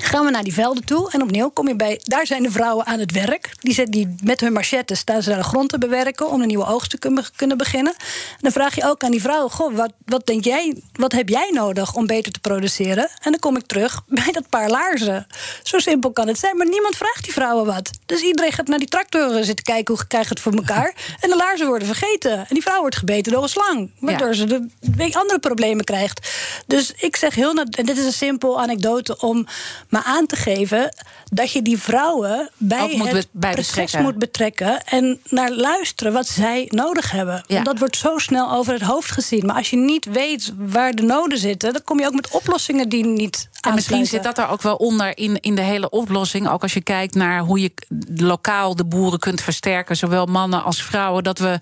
[0.00, 2.00] Gaan we naar die velden toe en opnieuw kom je bij.
[2.02, 3.50] Daar zijn de vrouwen aan het werk.
[3.60, 6.46] Die, zet, die met hun machetten staan ze daar de grond te bewerken om een
[6.46, 6.98] nieuwe oogst te
[7.36, 7.94] kunnen, beginnen.
[7.98, 11.28] En dan vraag je ook aan die vrouwen: Goh, wat, wat denk jij, wat heb
[11.28, 13.08] jij nodig om beter te produceren?
[13.22, 15.26] En dan kom ik terug bij dat paar laarzen.
[15.62, 17.90] Zo simpel kan het zijn, maar niemand vraagt die vrouwen wat.
[18.06, 20.94] Dus iedereen gaat naar die tractoren zitten kijken hoe krijg het voor elkaar.
[21.20, 22.32] En de laarzen worden vergeten.
[22.32, 23.90] En die vrouw wordt gebeten door een slang.
[24.00, 24.34] Waardoor ja.
[24.34, 26.30] ze de, de andere problemen krijgt.
[26.66, 29.46] Dus ik zeg heel, en dit is een simpel anekdote om
[29.88, 34.02] maar aan te geven dat je die vrouwen bij moet het bij proces betrekken.
[34.02, 37.44] moet betrekken en naar luisteren wat zij nodig hebben.
[37.46, 37.54] Ja.
[37.54, 39.46] Want dat wordt zo snel over het hoofd gezien.
[39.46, 42.88] Maar als je niet weet waar de noden zitten, dan kom je ook met oplossingen
[42.88, 46.48] die niet en misschien zit dat er ook wel onder in, in de hele oplossing.
[46.48, 47.72] Ook als je kijkt naar hoe je
[48.16, 51.58] lokaal de boeren kunt versterken, zowel mannen als vrouwen, dat we.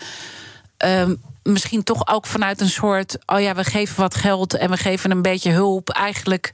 [0.79, 3.19] Um, misschien toch ook vanuit een soort.
[3.27, 5.91] Oh ja, we geven wat geld en we geven een beetje hulp.
[5.91, 6.53] Eigenlijk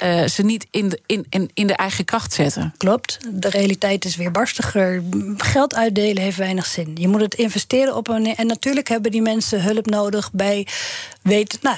[0.00, 2.74] eh, ze niet in de, in, in, in de eigen kracht zetten.
[2.76, 3.18] Klopt.
[3.30, 5.02] De realiteit is weer barstiger.
[5.36, 6.96] Geld uitdelen heeft weinig zin.
[7.00, 8.36] Je moet het investeren op een.
[8.36, 10.66] En natuurlijk hebben die mensen hulp nodig bij.
[11.22, 11.76] Weet, nou,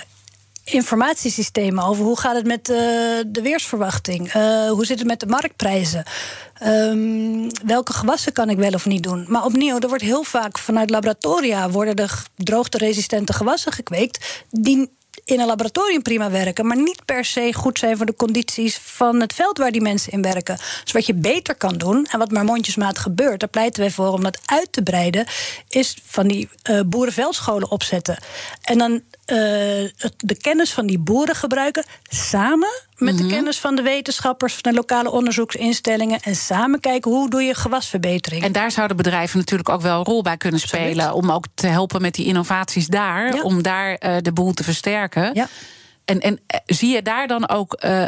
[0.65, 2.77] informatiesystemen over hoe gaat het met uh,
[3.27, 6.05] de weersverwachting, uh, hoe zit het met de marktprijzen,
[6.67, 9.25] um, welke gewassen kan ik wel of niet doen.
[9.29, 14.91] Maar opnieuw, er wordt heel vaak vanuit laboratoria worden de droogteresistente gewassen gekweekt die
[15.25, 19.21] in een laboratorium prima werken, maar niet per se goed zijn voor de condities van
[19.21, 20.59] het veld waar die mensen in werken.
[20.83, 24.13] Dus wat je beter kan doen, en wat maar mondjesmaat gebeurt, daar pleiten wij voor
[24.13, 25.27] om dat uit te breiden,
[25.69, 28.17] is van die uh, boerenveldscholen opzetten.
[28.63, 29.01] En dan uh,
[30.17, 33.33] de kennis van die boeren gebruiken samen met de mhm.
[33.33, 38.43] kennis van de wetenschappers, van de lokale onderzoeksinstellingen en samen kijken hoe doe je gewasverbetering.
[38.43, 41.67] En daar zouden bedrijven natuurlijk ook wel een rol bij kunnen spelen om ook te
[41.67, 45.31] helpen met die innovaties daar, om daar uh, de boel te versterken.
[45.35, 45.49] Ja.
[46.05, 48.05] En, en zie je daar dan ook uh,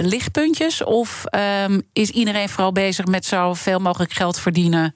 [0.00, 0.84] lichtpuntjes?
[0.84, 1.24] Of
[1.64, 4.94] um, is iedereen vooral bezig met zoveel mogelijk geld verdienen?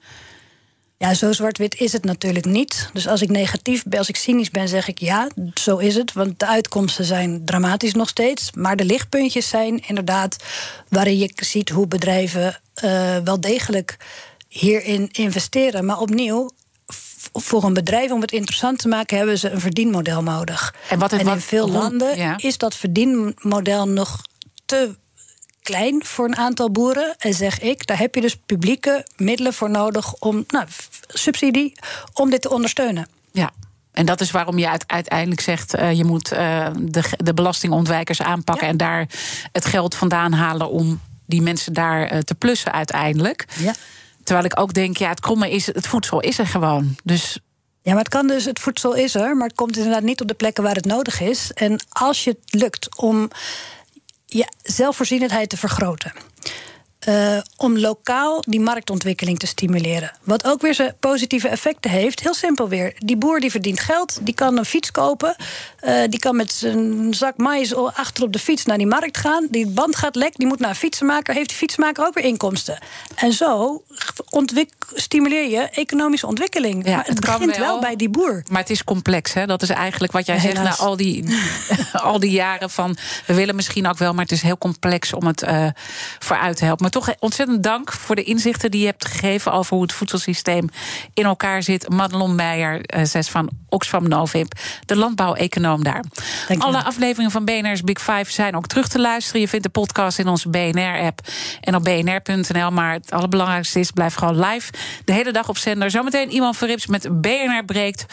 [1.01, 2.89] Ja, zo zwart-wit is het natuurlijk niet.
[2.93, 6.13] Dus als ik negatief ben, als ik cynisch ben, zeg ik ja, zo is het.
[6.13, 8.51] Want de uitkomsten zijn dramatisch nog steeds.
[8.53, 10.35] Maar de lichtpuntjes zijn inderdaad
[10.87, 13.97] waarin je ziet hoe bedrijven uh, wel degelijk
[14.47, 15.85] hierin investeren.
[15.85, 16.49] Maar opnieuw,
[17.33, 20.75] voor een bedrijf om het interessant te maken, hebben ze een verdienmodel nodig.
[20.89, 24.21] En, wat, en in veel landen is dat verdienmodel nog
[24.65, 24.95] te
[25.69, 27.15] klein voor een aantal boeren.
[27.17, 30.65] En zeg ik, daar heb je dus publieke middelen voor nodig om, nou,
[31.07, 31.73] subsidie,
[32.13, 33.07] om dit te ondersteunen.
[33.31, 33.51] Ja.
[33.91, 38.67] En dat is waarom je uiteindelijk zegt: uh, je moet uh, de, de belastingontwijkers aanpakken
[38.67, 39.07] en daar
[39.51, 43.45] het geld vandaan halen om die mensen daar uh, te plussen uiteindelijk.
[43.57, 43.73] Ja.
[44.23, 46.95] Terwijl ik ook denk, ja, het kromme is, het voedsel is er gewoon.
[47.03, 47.39] Dus
[47.81, 50.27] ja, maar het kan dus, het voedsel is er, maar het komt inderdaad niet op
[50.27, 51.51] de plekken waar het nodig is.
[51.53, 53.29] En als je het lukt om
[54.29, 56.11] je zelfvoorzienendheid te vergroten.
[57.07, 60.11] Uh, om lokaal die marktontwikkeling te stimuleren.
[60.23, 62.19] Wat ook weer zijn positieve effecten heeft.
[62.19, 62.93] Heel simpel weer.
[62.97, 65.35] Die boer die verdient geld, die kan een fiets kopen.
[65.83, 69.47] Uh, die kan met zijn zak mais achter op de fiets naar die markt gaan.
[69.49, 71.33] Die band gaat lek, die moet naar een fietsenmaker.
[71.33, 72.77] Heeft die fietsenmaker ook weer inkomsten.
[73.15, 73.83] En zo
[74.93, 76.85] stimuleer je economische ontwikkeling.
[76.85, 78.43] Ja, maar het, het begint wel, wel, bij die boer.
[78.49, 79.45] Maar het is complex, hè?
[79.45, 81.37] Dat is eigenlijk wat jij zegt na al die,
[81.93, 82.97] al die jaren van...
[83.25, 85.67] we willen misschien ook wel, maar het is heel complex om het uh,
[86.19, 86.87] vooruit te helpen.
[86.89, 90.69] Maar toch ontzettend dank voor de inzichten die je hebt gegeven over hoe het voedselsysteem
[91.13, 91.89] in elkaar zit.
[91.89, 94.51] Madelon Meijer, uh, zes van Oxfam Novib,
[94.85, 96.03] de landbouweconoom daar.
[96.57, 99.41] Alle afleveringen van BNR's Big Five zijn ook terug te luisteren.
[99.41, 101.19] Je vindt de podcast in onze BNR-app
[101.61, 102.71] en op bnr.nl.
[102.71, 104.71] Maar het allerbelangrijkste is, blijf gewoon live
[105.05, 105.91] de hele dag op zender.
[105.91, 108.05] Zometeen iemand Verrips met BNR breekt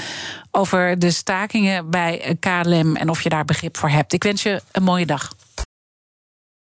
[0.51, 4.13] over de stakingen bij KLM en of je daar begrip voor hebt.
[4.13, 5.33] Ik wens je een mooie dag.